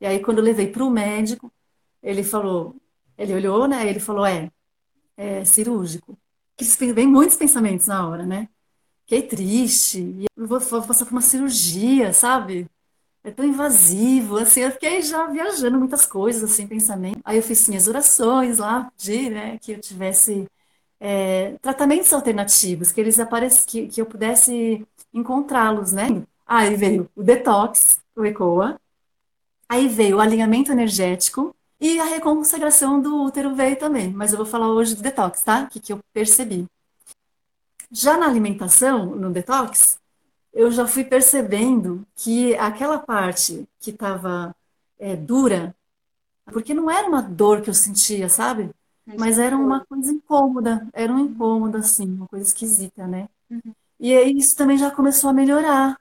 E 0.00 0.06
aí 0.06 0.20
quando 0.20 0.38
eu 0.38 0.44
levei 0.44 0.68
para 0.70 0.84
o 0.84 0.90
médico, 0.90 1.52
ele 2.02 2.22
falou, 2.22 2.76
ele 3.18 3.34
olhou, 3.34 3.66
né? 3.68 3.88
Ele 3.88 4.00
falou, 4.00 4.26
é, 4.26 4.50
é 5.16 5.44
cirúrgico. 5.44 6.18
Que 6.56 6.64
vem 6.92 7.06
muitos 7.08 7.36
pensamentos 7.36 7.86
na 7.86 8.08
hora, 8.08 8.24
né? 8.26 8.48
Que 9.06 9.16
é 9.16 9.22
triste, 9.22 10.26
vou, 10.36 10.60
vou 10.60 10.82
passar 10.82 11.04
por 11.06 11.12
uma 11.12 11.20
cirurgia, 11.22 12.12
sabe? 12.12 12.68
É 13.24 13.30
tão 13.30 13.44
invasivo, 13.44 14.36
assim, 14.36 14.60
eu 14.60 14.70
fiquei 14.70 15.00
já 15.00 15.26
viajando 15.26 15.78
muitas 15.78 16.04
coisas, 16.04 16.44
assim, 16.44 16.66
pensamento. 16.66 17.20
Aí 17.24 17.38
eu 17.38 17.42
fiz 17.42 17.66
minhas 17.68 17.88
orações 17.88 18.58
lá, 18.58 18.92
de, 18.98 19.30
né, 19.30 19.58
que 19.58 19.72
eu 19.72 19.80
tivesse 19.80 20.46
é, 21.00 21.56
tratamentos 21.62 22.12
alternativos, 22.12 22.92
que 22.92 23.00
eles 23.00 23.18
aparecem, 23.18 23.66
que, 23.66 23.88
que 23.88 24.00
eu 24.00 24.06
pudesse 24.06 24.86
encontrá-los, 25.12 25.92
né? 25.92 26.22
Aí 26.46 26.76
veio 26.76 27.10
o 27.16 27.22
detox, 27.22 28.00
o 28.14 28.24
ECOA, 28.26 28.78
aí 29.68 29.88
veio 29.88 30.16
o 30.18 30.20
alinhamento 30.20 30.70
energético 30.72 31.54
e 31.80 31.98
a 32.00 32.04
reconsagração 32.04 33.00
do 33.00 33.22
útero 33.22 33.54
veio 33.54 33.76
também, 33.76 34.10
mas 34.12 34.32
eu 34.32 34.38
vou 34.38 34.46
falar 34.46 34.68
hoje 34.68 34.94
do 34.94 35.02
detox, 35.02 35.42
tá? 35.42 35.64
O 35.64 35.68
que, 35.68 35.80
que 35.80 35.92
eu 35.92 36.00
percebi. 36.12 36.66
Já 37.90 38.16
na 38.18 38.26
alimentação, 38.26 39.06
no 39.06 39.30
detox, 39.30 39.98
eu 40.54 40.70
já 40.70 40.86
fui 40.86 41.04
percebendo 41.04 42.06
que 42.16 42.54
aquela 42.56 42.98
parte 42.98 43.68
que 43.80 43.90
estava 43.90 44.54
é, 44.98 45.16
dura, 45.16 45.74
porque 46.46 46.72
não 46.72 46.90
era 46.90 47.08
uma 47.08 47.20
dor 47.20 47.60
que 47.60 47.68
eu 47.70 47.74
sentia, 47.74 48.28
sabe? 48.28 48.70
Mas 49.18 49.38
era 49.38 49.56
uma 49.56 49.84
coisa 49.84 50.12
incômoda, 50.12 50.86
era 50.92 51.12
um 51.12 51.18
incômodo, 51.18 51.76
assim, 51.78 52.06
uma 52.06 52.28
coisa 52.28 52.46
esquisita, 52.46 53.06
né? 53.06 53.28
Uhum. 53.50 53.74
E 54.00 54.16
aí 54.16 54.36
isso 54.36 54.56
também 54.56 54.78
já 54.78 54.90
começou 54.90 55.28
a 55.30 55.32
melhorar. 55.32 55.98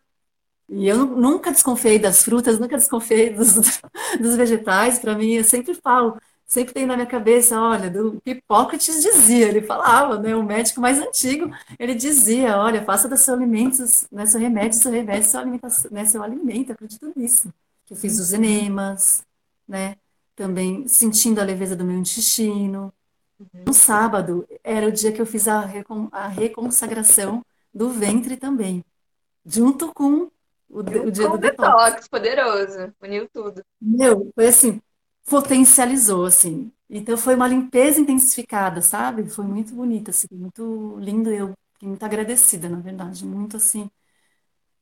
E 0.69 0.87
eu 0.87 1.05
nunca 1.05 1.51
desconfiei 1.51 1.99
das 1.99 2.23
frutas, 2.23 2.59
nunca 2.59 2.77
desconfiei 2.77 3.31
dos, 3.31 3.53
dos 4.19 4.35
vegetais. 4.35 4.99
Para 4.99 5.15
mim, 5.15 5.33
eu 5.33 5.43
sempre 5.43 5.73
falo, 5.73 6.17
sempre 6.53 6.71
tem 6.71 6.85
na 6.85 6.95
minha 6.95 7.07
cabeça, 7.07 7.59
olha, 7.59 7.89
do 7.89 8.21
Hipócrates 8.23 9.01
dizia, 9.01 9.47
ele 9.47 9.63
falava, 9.63 10.19
né? 10.19 10.35
O 10.35 10.43
médico 10.43 10.79
mais 10.79 10.99
antigo, 10.99 11.49
ele 11.79 11.95
dizia, 11.95 12.59
olha, 12.59 12.85
faça 12.85 13.09
dos 13.09 13.21
seus 13.21 13.35
alimentos, 13.35 14.07
né, 14.11 14.23
seu 14.27 14.39
remédio, 14.39 14.77
seu 14.77 14.91
remédio, 14.91 15.27
seu 15.27 15.39
alimentação, 15.39 15.89
né, 15.89 16.05
seu 16.05 16.21
alimento, 16.21 16.71
acredito 16.71 17.11
nisso. 17.15 17.51
Eu 17.89 17.95
fiz 17.97 18.19
os 18.19 18.33
enemas, 18.33 19.23
né? 19.67 19.95
Também 20.35 20.87
sentindo 20.87 21.41
a 21.41 21.43
leveza 21.43 21.75
do 21.75 21.83
meu 21.83 21.97
intestino. 21.97 22.93
No 23.65 23.73
sábado 23.73 24.47
era 24.63 24.87
o 24.87 24.91
dia 24.91 25.11
que 25.11 25.19
eu 25.19 25.25
fiz 25.25 25.47
a, 25.47 25.61
recon, 25.61 26.07
a 26.11 26.27
reconsagração 26.27 27.43
do 27.73 27.89
ventre 27.89 28.37
também, 28.37 28.85
junto 29.43 29.91
com 29.91 30.29
o, 30.69 30.79
o 30.79 30.83
dia 30.83 31.27
do 31.29 31.37
detox. 31.39 31.83
detox. 31.85 32.07
poderoso, 32.07 32.93
uniu 33.01 33.27
tudo. 33.33 33.63
Meu, 33.81 34.31
foi 34.35 34.47
assim, 34.47 34.79
potencializou, 35.29 36.25
assim. 36.25 36.71
Então 36.89 37.17
foi 37.17 37.35
uma 37.35 37.47
limpeza 37.47 37.99
intensificada, 37.99 38.81
sabe? 38.81 39.29
Foi 39.29 39.45
muito 39.45 39.73
bonita, 39.75 40.11
assim, 40.11 40.27
muito 40.31 40.97
lindo. 40.99 41.31
Eu 41.31 41.53
fiquei 41.73 41.87
muito 41.89 42.03
agradecida, 42.03 42.69
na 42.69 42.79
verdade, 42.79 43.25
muito 43.25 43.57
assim. 43.57 43.89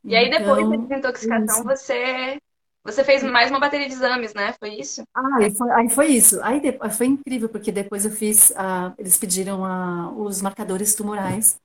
E 0.05 0.15
aí, 0.15 0.29
depois 0.29 0.67
da 0.69 0.75
Então, 0.75 0.85
desintoxicação, 0.87 1.63
isso. 1.63 1.63
você, 1.63 2.39
você 2.83 3.03
fez 3.03 3.23
mais 3.23 3.49
uma 3.51 3.59
bateria 3.59 3.87
de 3.87 3.93
exames, 3.93 4.33
né? 4.33 4.53
Foi 4.53 4.69
isso? 4.75 5.03
Ah, 5.13 5.37
aí 5.39 5.51
foi, 5.55 5.71
aí 5.71 5.89
foi 5.89 6.07
isso. 6.07 6.41
Aí 6.41 6.61
depois, 6.61 6.97
foi 6.97 7.05
incrível, 7.07 7.49
porque 7.49 7.71
depois 7.71 8.05
eu 8.05 8.11
fiz, 8.11 8.51
ah, 8.55 8.93
eles 8.97 9.17
pediram 9.17 9.65
ah, 9.65 10.11
os 10.13 10.41
marcadores 10.41 10.95
tumorais 10.95 11.59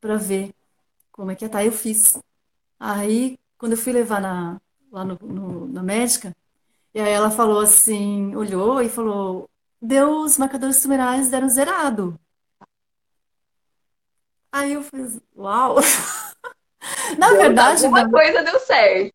para 0.00 0.16
ver 0.16 0.52
como 1.12 1.30
é 1.32 1.36
que 1.36 1.44
ia 1.44 1.48
estar. 1.48 1.64
Eu 1.64 1.72
fiz. 1.72 2.18
Aí, 2.80 3.36
quando 3.58 3.72
eu 3.72 3.78
fui 3.78 3.92
levar 3.92 4.20
na, 4.22 4.60
lá 4.92 5.04
no, 5.04 5.16
no- 5.22 5.68
na 5.68 5.82
médica, 5.82 6.32
e 6.96 7.00
aí 7.00 7.12
ela 7.12 7.30
falou 7.30 7.60
assim, 7.60 8.34
olhou 8.34 8.80
e 8.82 8.88
falou, 8.88 9.48
deu 9.80 10.20
os 10.22 10.38
marcadores 10.38 10.80
tumorais, 10.82 11.30
deram 11.30 11.48
zerado. 11.48 12.18
Aí 14.52 14.72
eu 14.72 14.82
fiz, 14.82 15.20
uau! 15.36 15.76
Na 17.18 17.28
Deu- 17.30 17.38
verdade, 17.42 17.84
Alguma 17.84 18.10
coisa 18.10 18.42
deu 18.42 18.58
certo. 18.60 19.12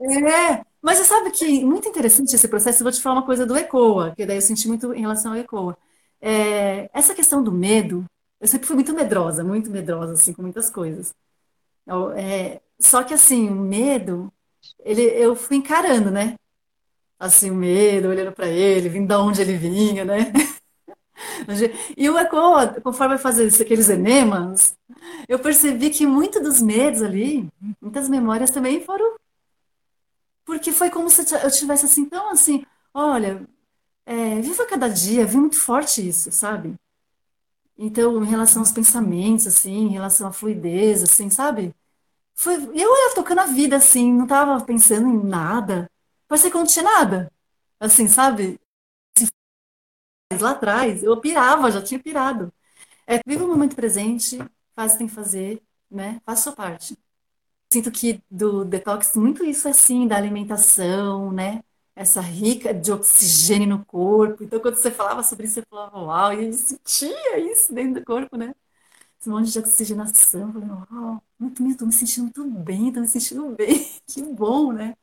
É, 0.00 0.64
mas 0.80 0.98
você 0.98 1.04
sabe 1.04 1.30
que 1.30 1.64
muito 1.64 1.88
interessante 1.88 2.34
esse 2.34 2.48
processo. 2.48 2.80
Eu 2.80 2.84
vou 2.84 2.92
te 2.92 3.00
falar 3.00 3.16
uma 3.16 3.26
coisa 3.26 3.44
do 3.46 3.56
ECOA, 3.56 4.14
que 4.14 4.24
daí 4.26 4.36
eu 4.36 4.40
senti 4.42 4.68
muito 4.68 4.92
em 4.94 5.00
relação 5.00 5.32
ao 5.32 5.38
ECOA. 5.38 5.76
É, 6.20 6.88
essa 6.92 7.14
questão 7.14 7.42
do 7.42 7.50
medo, 7.52 8.04
eu 8.40 8.46
sempre 8.48 8.66
fui 8.66 8.76
muito 8.76 8.92
medrosa, 8.94 9.42
muito 9.44 9.70
medrosa, 9.70 10.12
assim, 10.14 10.32
com 10.32 10.42
muitas 10.42 10.70
coisas. 10.70 11.14
Eu, 11.86 12.12
é, 12.12 12.60
só 12.80 13.04
que, 13.04 13.14
assim, 13.14 13.48
o 13.50 13.54
medo, 13.56 14.32
ele, 14.80 15.02
eu 15.02 15.36
fui 15.36 15.56
encarando, 15.58 16.10
né? 16.10 16.36
Assim, 17.18 17.50
o 17.50 17.54
medo, 17.54 18.08
olhando 18.08 18.32
para 18.32 18.48
ele, 18.48 18.88
vindo 18.88 19.08
da 19.08 19.20
onde 19.20 19.40
ele 19.40 19.56
vinha, 19.56 20.04
né? 20.04 20.32
E 21.96 22.08
o 22.08 22.18
ECOA, 22.18 22.80
conforme 22.80 23.14
eu 23.14 23.18
fazia 23.18 23.46
aqueles 23.46 23.88
enemas, 23.88 24.76
eu 25.28 25.38
percebi 25.38 25.90
que 25.90 26.06
muito 26.06 26.40
dos 26.40 26.62
medos 26.62 27.02
ali, 27.02 27.48
muitas 27.80 28.08
memórias 28.08 28.50
também 28.50 28.80
foram 28.80 29.16
porque 30.44 30.72
foi 30.72 30.88
como 30.88 31.10
se 31.10 31.20
eu 31.34 31.50
tivesse 31.50 31.84
assim, 31.84 32.06
tão 32.06 32.30
assim, 32.30 32.64
olha, 32.94 33.46
é, 34.06 34.40
viva 34.40 34.64
cada 34.64 34.88
dia, 34.88 35.26
vi 35.26 35.36
muito 35.36 35.60
forte 35.60 36.08
isso, 36.08 36.32
sabe? 36.32 36.74
Então, 37.76 38.24
em 38.24 38.26
relação 38.26 38.62
aos 38.62 38.72
pensamentos, 38.72 39.46
assim, 39.46 39.88
em 39.88 39.88
relação 39.90 40.26
à 40.26 40.32
fluidez, 40.32 41.02
assim, 41.02 41.28
sabe? 41.28 41.74
Foi, 42.34 42.54
eu 42.54 42.74
ia 42.74 43.14
tocando 43.14 43.40
a 43.40 43.46
vida, 43.46 43.76
assim, 43.76 44.10
não 44.12 44.26
tava 44.26 44.64
pensando 44.64 45.06
em 45.08 45.22
nada. 45.22 45.86
Parecia 46.28 46.50
que 46.50 46.56
não 46.58 46.66
tinha 46.66 46.84
nada. 46.84 47.32
Assim, 47.80 48.08
sabe? 48.08 48.60
Lá 50.40 50.50
atrás, 50.52 51.02
eu 51.02 51.20
pirava, 51.20 51.70
já 51.70 51.82
tinha 51.82 52.00
pirado. 52.00 52.52
É, 53.06 53.20
viva 53.26 53.44
o 53.44 53.48
momento 53.48 53.76
presente, 53.76 54.38
faz 54.76 54.92
o 54.92 54.94
que 54.96 54.98
tem 55.00 55.08
que 55.08 55.14
fazer, 55.14 55.62
né? 55.90 56.20
Faz 56.24 56.40
a 56.40 56.42
sua 56.44 56.52
parte. 56.54 56.98
Sinto 57.72 57.90
que 57.92 58.22
do 58.30 58.64
detox, 58.64 59.16
muito 59.16 59.44
isso 59.44 59.68
é 59.68 59.72
assim, 59.72 60.08
da 60.08 60.16
alimentação, 60.16 61.32
né? 61.32 61.62
Essa 61.96 62.20
rica 62.22 62.74
de 62.74 62.92
oxigênio 62.92 63.68
no 63.68 63.84
corpo. 63.86 64.44
Então, 64.44 64.60
quando 64.60 64.76
você 64.76 64.90
falava 64.90 65.22
sobre 65.24 65.46
isso, 65.46 65.60
eu 65.60 65.64
falava, 65.70 65.98
uau, 66.00 66.34
e 66.34 66.46
eu 66.46 66.52
sentia 66.54 67.38
isso 67.52 67.74
dentro 67.74 68.00
do 68.00 68.06
corpo, 68.06 68.36
né? 68.36 68.54
Esse 69.20 69.28
monte 69.30 69.50
de 69.52 69.58
oxigenação. 69.58 70.52
Falei, 70.52 70.68
uau, 70.70 71.22
muito, 71.38 71.62
me- 71.62 71.76
tô 71.76 71.86
me 71.86 71.92
sentindo 71.92 72.24
muito 72.24 72.44
bem, 72.64 72.92
tô 72.92 73.00
me 73.00 73.08
sentindo 73.08 73.54
bem, 73.56 73.88
que 74.06 74.22
bom, 74.22 74.72
né? 74.72 74.96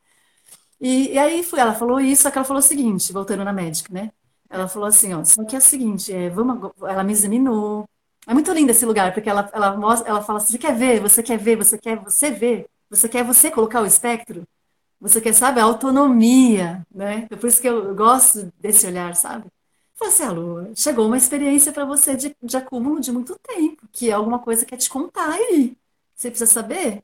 E, 0.80 1.14
e 1.14 1.18
aí 1.18 1.44
foi, 1.44 1.60
ela 1.60 1.74
falou 1.74 2.00
isso, 2.00 2.24
só 2.24 2.32
que 2.32 2.38
ela 2.38 2.46
falou 2.46 2.60
o 2.60 2.64
seguinte, 2.64 3.14
voltando 3.14 3.44
na 3.44 3.54
médica, 3.54 3.94
né? 3.94 4.12
Ela 4.50 4.68
falou 4.68 4.88
assim, 4.88 5.14
ó, 5.14 5.24
só 5.24 5.44
que 5.46 5.56
é 5.56 5.60
o 5.60 5.62
seguinte, 5.62 6.14
é, 6.14 6.30
vamos, 6.30 6.72
ela 6.84 7.04
me 7.04 7.14
examinou. 7.14 7.86
É 8.28 8.34
muito 8.34 8.52
lindo 8.52 8.72
esse 8.72 8.86
lugar, 8.86 9.14
porque 9.14 9.30
ela, 9.30 9.50
ela 9.54 9.76
mostra, 9.78 10.10
ela 10.10 10.22
fala 10.22 10.40
assim, 10.40 10.54
você 10.54 10.58
quer 10.58 10.76
ver, 10.76 11.00
você 11.00 11.24
quer 11.24 11.38
ver, 11.38 11.58
você 11.58 11.78
quer 11.78 11.98
você 12.00 12.32
ver, 12.32 12.68
você 12.90 13.08
quer 13.10 13.24
você 13.24 13.52
colocar 13.52 13.82
o 13.82 13.86
espectro, 13.86 14.44
você 15.00 15.22
quer, 15.22 15.34
sabe, 15.34 15.60
a 15.60 15.64
autonomia, 15.64 16.86
né? 16.94 17.20
Então, 17.26 17.38
por 17.38 17.48
isso 17.48 17.62
que 17.62 17.68
eu 17.70 17.94
gosto 17.96 18.52
desse 18.60 18.88
olhar, 18.88 19.16
sabe? 19.16 19.46
Falei 19.96 20.14
assim, 20.14 20.24
alô, 20.24 20.76
chegou 20.76 21.08
uma 21.08 21.18
experiência 21.18 21.72
para 21.72 21.86
você 21.86 22.16
de, 22.16 22.36
de 22.42 22.58
acúmulo 22.58 23.00
de 23.00 23.12
muito 23.12 23.38
tempo, 23.40 23.88
que 23.92 24.10
é 24.10 24.14
alguma 24.14 24.40
coisa 24.40 24.66
que 24.66 24.72
quer 24.72 24.78
te 24.78 24.90
contar 24.90 25.30
aí. 25.32 25.76
Você 26.16 26.30
precisa 26.30 26.52
saber, 26.52 27.04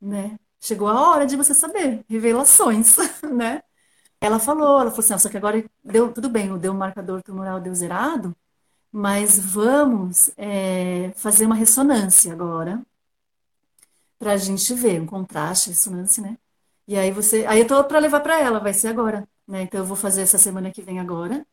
né? 0.00 0.38
Chegou 0.60 0.88
a 0.88 1.10
hora 1.10 1.26
de 1.26 1.36
você 1.36 1.54
saber, 1.54 2.04
revelações, 2.08 2.96
né? 3.32 3.62
Ela 4.20 4.38
falou, 4.40 4.80
ela 4.80 4.90
falou 4.90 5.00
assim, 5.00 5.12
"Não, 5.12 5.18
só 5.20 5.28
que 5.30 5.36
agora 5.38 5.64
deu 5.84 6.12
tudo 6.12 6.28
bem, 6.30 6.56
deu 6.58 6.72
um 6.72 6.76
marcador 6.76 7.22
tumoral, 7.22 7.60
deu 7.60 7.74
zerado, 7.74 8.36
mas 8.92 9.38
vamos 9.38 10.30
é, 10.38 11.12
fazer 11.16 11.46
uma 11.46 11.56
ressonância 11.56 12.32
agora 12.32 12.82
para 14.18 14.32
a 14.32 14.36
gente 14.36 14.72
ver 14.74 15.00
um 15.00 15.06
contraste, 15.06 15.70
ressonância, 15.70 16.22
né? 16.22 16.38
E 16.86 16.96
aí 16.96 17.10
você, 17.10 17.44
aí 17.46 17.60
eu 17.60 17.66
tô 17.66 17.82
para 17.84 17.98
levar 17.98 18.20
para 18.20 18.40
ela, 18.40 18.60
vai 18.60 18.72
ser 18.74 18.88
agora, 18.88 19.28
né? 19.46 19.62
Então 19.62 19.80
eu 19.80 19.84
vou 19.86 19.96
fazer 19.96 20.22
essa 20.22 20.38
semana 20.38 20.70
que 20.70 20.82
vem 20.82 20.98
agora, 21.00 21.46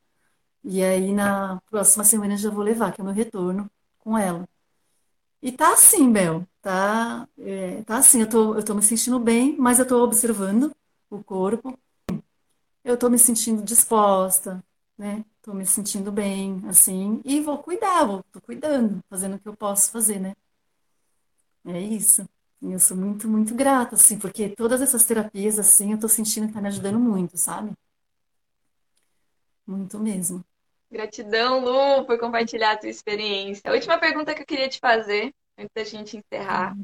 e 0.63 0.83
aí 0.83 1.13
na 1.13 1.61
próxima 1.71 2.03
semana 2.05 2.35
eu 2.35 2.37
já 2.37 2.51
vou 2.51 2.63
levar, 2.63 2.93
que 2.93 3.01
é 3.01 3.03
o 3.03 3.07
meu 3.07 3.15
retorno 3.15 3.69
com 3.99 4.17
ela. 4.17 4.47
E 5.43 5.51
tá 5.51 5.73
assim, 5.73 6.11
Bel, 6.11 6.47
tá, 6.61 7.27
é, 7.37 7.83
tá 7.83 7.97
assim, 7.97 8.21
eu 8.21 8.29
tô, 8.29 8.55
eu 8.55 8.63
tô 8.65 8.73
me 8.73 8.81
sentindo 8.81 9.19
bem, 9.19 9.57
mas 9.57 9.77
eu 9.79 9.87
tô 9.87 10.01
observando 10.03 10.71
o 11.09 11.23
corpo, 11.23 11.77
eu 12.83 12.97
tô 12.97 13.09
me 13.09 13.17
sentindo 13.19 13.63
disposta, 13.63 14.63
né? 14.97 15.25
Tô 15.41 15.53
me 15.53 15.65
sentindo 15.65 16.11
bem, 16.11 16.61
assim, 16.67 17.21
e 17.25 17.41
vou 17.41 17.57
cuidar, 17.61 18.05
vou, 18.05 18.23
tô 18.31 18.41
cuidando, 18.41 19.03
fazendo 19.09 19.35
o 19.35 19.39
que 19.39 19.47
eu 19.47 19.55
posso 19.55 19.91
fazer, 19.91 20.19
né? 20.19 20.33
É 21.65 21.79
isso. 21.79 22.27
E 22.61 22.71
eu 22.71 22.79
sou 22.79 22.95
muito, 22.95 23.27
muito 23.27 23.53
grata, 23.55 23.95
assim, 23.95 24.17
porque 24.17 24.49
todas 24.49 24.81
essas 24.81 25.05
terapias, 25.05 25.59
assim, 25.59 25.91
eu 25.91 25.99
tô 25.99 26.07
sentindo 26.07 26.47
que 26.47 26.53
tá 26.53 26.61
me 26.61 26.67
ajudando 26.69 26.99
muito, 26.99 27.37
sabe? 27.37 27.73
Muito 29.67 29.99
mesmo. 29.99 30.43
Gratidão, 30.93 31.59
Lu, 31.59 32.05
por 32.05 32.19
compartilhar 32.19 32.73
a 32.73 32.77
tua 32.77 32.87
experiência. 32.87 33.63
A 33.65 33.73
última 33.73 33.97
pergunta 33.97 34.35
que 34.35 34.43
eu 34.43 34.45
queria 34.45 34.69
te 34.69 34.79
fazer, 34.79 35.33
antes 35.57 35.71
da 35.73 35.83
gente 35.83 36.15
encerrar, 36.15 36.77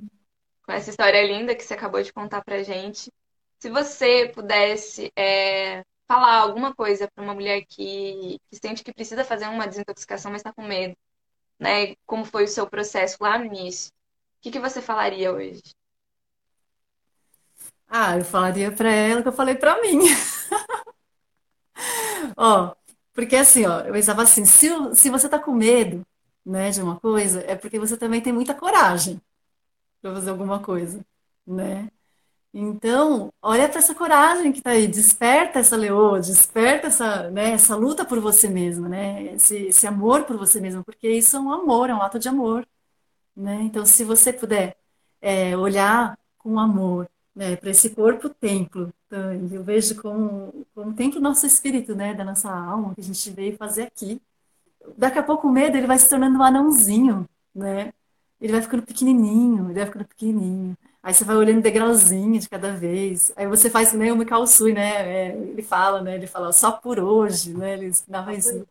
com 0.63 0.72
essa 0.72 0.89
história 0.89 1.24
linda 1.24 1.56
que 1.56 1.63
você 1.63 1.76
acabou 1.76 2.02
de 2.02 2.12
contar 2.12 2.43
pra 2.43 2.63
gente. 2.63 3.12
Se 3.60 3.69
você 3.69 4.32
pudesse 4.34 5.12
é, 5.15 5.84
falar 6.08 6.38
alguma 6.38 6.74
coisa 6.74 7.08
para 7.13 7.24
uma 7.24 7.36
mulher 7.36 7.63
que, 7.67 8.39
que 8.50 8.58
sente 8.60 8.84
que 8.84 8.91
precisa 8.91 9.24
fazer 9.24 9.48
uma 9.48 9.67
desintoxicação, 9.67 10.32
mas 10.32 10.39
está 10.39 10.52
com 10.52 10.63
medo, 10.63 10.98
né? 11.60 11.93
Como 12.08 12.26
foi 12.26 12.45
o 12.45 12.48
seu 12.48 12.67
processo 12.67 13.17
lá 13.22 13.38
no 13.38 13.45
início? 13.45 13.91
O 14.39 14.41
que 14.41 14.50
que 14.50 14.60
você 14.60 14.82
falaria 14.82 15.32
hoje? 15.32 15.62
Ah, 17.88 18.17
eu 18.17 18.26
falaria 18.26 18.72
pra 18.72 18.91
ela 18.91 19.19
o 19.19 19.24
que 19.24 19.30
eu 19.30 19.34
falei 19.34 19.54
pra 19.54 19.80
mim. 19.82 20.00
Ó, 22.36 22.74
porque 23.13 23.36
assim, 23.36 23.65
ó, 23.65 23.82
eu 23.82 23.93
pensava 23.93 24.24
assim, 24.24 24.45
se, 24.45 24.69
se 24.95 25.10
você 25.10 25.30
tá 25.30 25.39
com 25.39 25.54
medo, 25.54 26.06
né, 26.45 26.72
de 26.72 26.82
uma 26.82 27.00
coisa, 27.00 27.41
é 27.48 27.56
porque 27.56 27.80
você 27.80 27.98
também 27.98 28.22
tem 28.22 28.34
muita 28.34 28.54
coragem 28.54 29.22
pra 30.02 30.13
fazer 30.13 30.30
alguma 30.32 30.60
coisa, 30.62 31.06
né? 31.48 31.89
Então, 32.54 33.32
olha 33.41 33.69
para 33.69 33.80
essa 33.80 33.95
coragem 33.95 34.52
que 34.52 34.62
tá 34.62 34.72
aí, 34.72 34.88
desperta 34.88 35.60
essa 35.60 35.76
leoa, 35.78 36.19
desperta 36.19 36.88
essa, 36.88 37.30
né, 37.32 37.52
essa 37.54 37.76
luta 37.76 38.06
por 38.06 38.19
você 38.19 38.50
mesma, 38.50 38.89
né? 38.89 39.36
Esse, 39.36 39.58
esse 39.67 39.88
amor 39.88 40.26
por 40.26 40.38
você 40.38 40.60
mesma, 40.62 40.84
porque 40.84 41.10
isso 41.10 41.38
é 41.38 41.39
um 41.39 41.52
amor, 41.52 41.89
é 41.89 41.95
um 41.95 42.02
ato 42.02 42.19
de 42.19 42.30
amor, 42.30 42.67
né? 43.36 43.62
Então, 43.63 43.86
se 43.86 44.04
você 44.04 44.34
puder 44.34 44.78
é, 45.22 45.58
olhar 45.58 46.17
com 46.38 46.60
amor 46.60 47.10
né, 47.39 47.56
para 47.56 47.69
esse 47.69 47.91
corpo-templo. 47.91 48.93
Então, 49.08 49.32
eu 49.49 49.63
vejo 49.63 49.95
como, 50.02 50.65
como 50.75 50.93
templo 50.93 51.21
nosso 51.21 51.45
espírito, 51.45 51.95
né, 51.95 52.13
da 52.13 52.25
nossa 52.25 52.52
alma, 52.52 52.93
que 52.93 52.99
a 52.99 53.04
gente 53.04 53.32
veio 53.32 53.56
fazer 53.56 53.84
aqui. 53.84 54.21
Daqui 54.97 55.19
a 55.19 55.23
pouco 55.23 55.47
o 55.47 55.52
medo 55.52 55.78
ele 55.78 55.88
vai 55.88 55.97
se 55.97 56.10
tornando 56.10 56.38
um 56.38 56.43
anãozinho, 56.43 57.25
né? 57.56 57.93
Ele 58.41 58.52
vai 58.52 58.62
ficando 58.62 58.84
pequenininho, 58.84 59.67
ele 59.67 59.73
vai 59.73 59.86
ficando 59.86 60.06
pequenininho. 60.06 60.78
Aí 61.02 61.13
você 61.13 61.23
vai 61.23 61.38
olhando 61.38 61.62
degrauzinho 61.62 62.38
de 62.39 62.49
cada 62.49 62.73
vez. 62.73 63.32
Aí 63.38 63.47
você 63.47 63.69
faz 63.69 63.93
nem 63.93 64.12
o 64.12 64.17
Mikao 64.17 64.45
Sui, 64.45 64.73
né? 64.73 65.30
É, 65.30 65.38
ele 65.38 65.62
fala, 65.62 66.02
né? 66.02 66.15
Ele 66.15 66.28
fala 66.28 66.52
só 66.52 66.73
por 66.73 66.99
hoje, 66.99 67.54
né? 67.54 67.73
Ele 67.73 67.88
ensinava 67.88 68.34
isso 68.34 68.67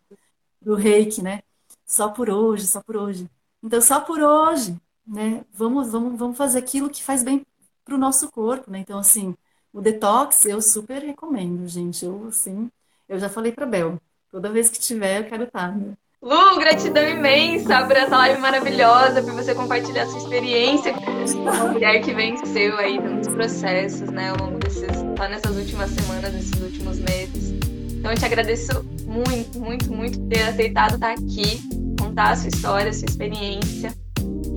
do 0.61 0.75
reiki, 0.75 1.23
né? 1.23 1.43
Só 1.87 2.09
por 2.11 2.29
hoje, 2.29 2.67
só 2.67 2.83
por 2.83 2.97
hoje. 2.97 3.31
Então, 3.63 3.81
só 3.81 4.01
por 4.01 4.21
hoje, 4.21 4.77
né? 5.07 5.43
Vamos, 5.55 5.91
vamos, 5.91 6.19
vamos 6.19 6.37
fazer 6.37 6.59
aquilo 6.59 6.91
que 6.91 7.03
faz 7.03 7.23
bem 7.23 7.47
para 7.89 7.97
o 7.97 7.99
nosso 7.99 8.31
corpo, 8.31 8.71
né? 8.71 8.81
Então, 8.81 8.99
assim, 8.99 9.35
o 9.73 9.81
detox 9.81 10.45
eu 10.45 10.61
super 10.61 11.03
recomendo, 11.03 11.67
gente. 11.67 12.05
Eu, 12.05 12.27
assim, 12.29 12.71
eu 13.09 13.19
já 13.19 13.29
falei 13.29 13.51
para 13.51 13.67
Bel, 13.67 13.99
toda 14.31 14.53
vez 14.53 14.69
que 14.69 14.79
tiver, 14.79 15.21
eu 15.21 15.25
quero 15.25 15.45
estar, 15.45 15.75
né? 15.75 15.95
Lu, 16.21 16.59
gratidão 16.59 17.09
imensa 17.09 17.87
por 17.87 17.97
essa 17.97 18.17
live 18.17 18.41
maravilhosa, 18.41 19.23
por 19.23 19.33
você 19.33 19.55
compartilhar 19.55 20.05
sua 20.07 20.19
experiência 20.19 20.93
com 20.93 21.39
uma 21.39 21.73
mulher 21.73 22.01
que 22.03 22.13
venceu 22.13 22.77
aí 22.77 23.01
tantos 23.01 23.29
processos, 23.29 24.11
né, 24.11 24.31
ao 24.31 24.37
longo 24.37 24.59
desses, 24.59 24.97
só 25.17 25.29
nessas 25.29 25.57
últimas 25.57 25.91
semanas, 25.91 26.33
nesses 26.33 26.61
últimos 26.61 26.99
meses. 26.99 27.51
Então 27.93 28.11
eu 28.11 28.19
te 28.19 28.25
agradeço 28.25 28.85
muito, 29.07 29.61
muito, 29.61 29.93
muito 29.93 30.19
por 30.19 30.29
ter 30.29 30.43
aceitado 30.43 30.95
estar 30.95 31.13
aqui, 31.13 31.61
contar 32.01 32.31
a 32.31 32.37
sua 32.37 32.49
história, 32.49 32.91
a 32.91 32.93
sua 32.93 33.07
experiência. 33.07 33.95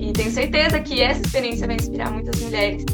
E 0.00 0.12
tenho 0.12 0.32
certeza 0.32 0.80
que 0.80 1.00
essa 1.00 1.20
experiência 1.20 1.64
vai 1.68 1.76
inspirar 1.76 2.10
muitas 2.10 2.40
mulheres. 2.40 2.84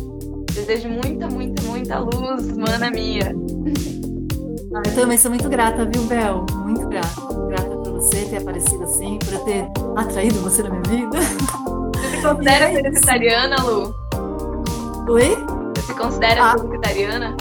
Desejo 0.59 0.89
muita, 0.89 1.29
muita, 1.29 1.63
muita 1.63 2.01
luz, 2.01 2.57
mana 2.57 2.91
minha. 2.91 3.33
Ah, 4.75 4.83
eu 4.85 4.95
também 4.97 5.17
sou 5.17 5.31
muito 5.31 5.49
grata, 5.49 5.85
viu, 5.85 6.03
Bel? 6.03 6.45
Muito 6.53 6.89
grata. 6.89 7.09
Grata 7.47 7.77
por 7.77 7.93
você 7.93 8.25
ter 8.25 8.39
aparecido 8.39 8.83
assim, 8.83 9.21
por 9.21 9.35
eu 9.35 9.39
ter 9.45 9.69
atraído 9.97 10.41
você 10.41 10.65
na 10.65 10.71
minha 10.71 10.83
vida. 10.83 11.17
Você 11.95 12.17
se 12.17 12.23
considera 12.23 12.73
é 12.73 12.83
vegetariana, 12.83 13.55
Lu? 13.63 13.95
Oi? 15.09 15.37
Você 15.77 15.83
se 15.87 15.95
considera 15.95 16.43
ah. 16.43 16.57
vegetariana? 16.57 17.37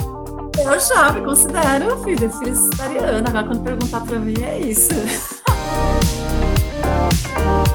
Eu 0.56 0.78
já 0.78 1.10
me 1.10 1.24
considero, 1.24 1.98
filha, 2.04 2.28
vegetariana. 2.28 3.28
Agora, 3.28 3.48
quando 3.48 3.64
perguntar 3.64 4.00
pra 4.02 4.20
mim, 4.20 4.34
é 4.44 4.60
isso. 4.60 4.92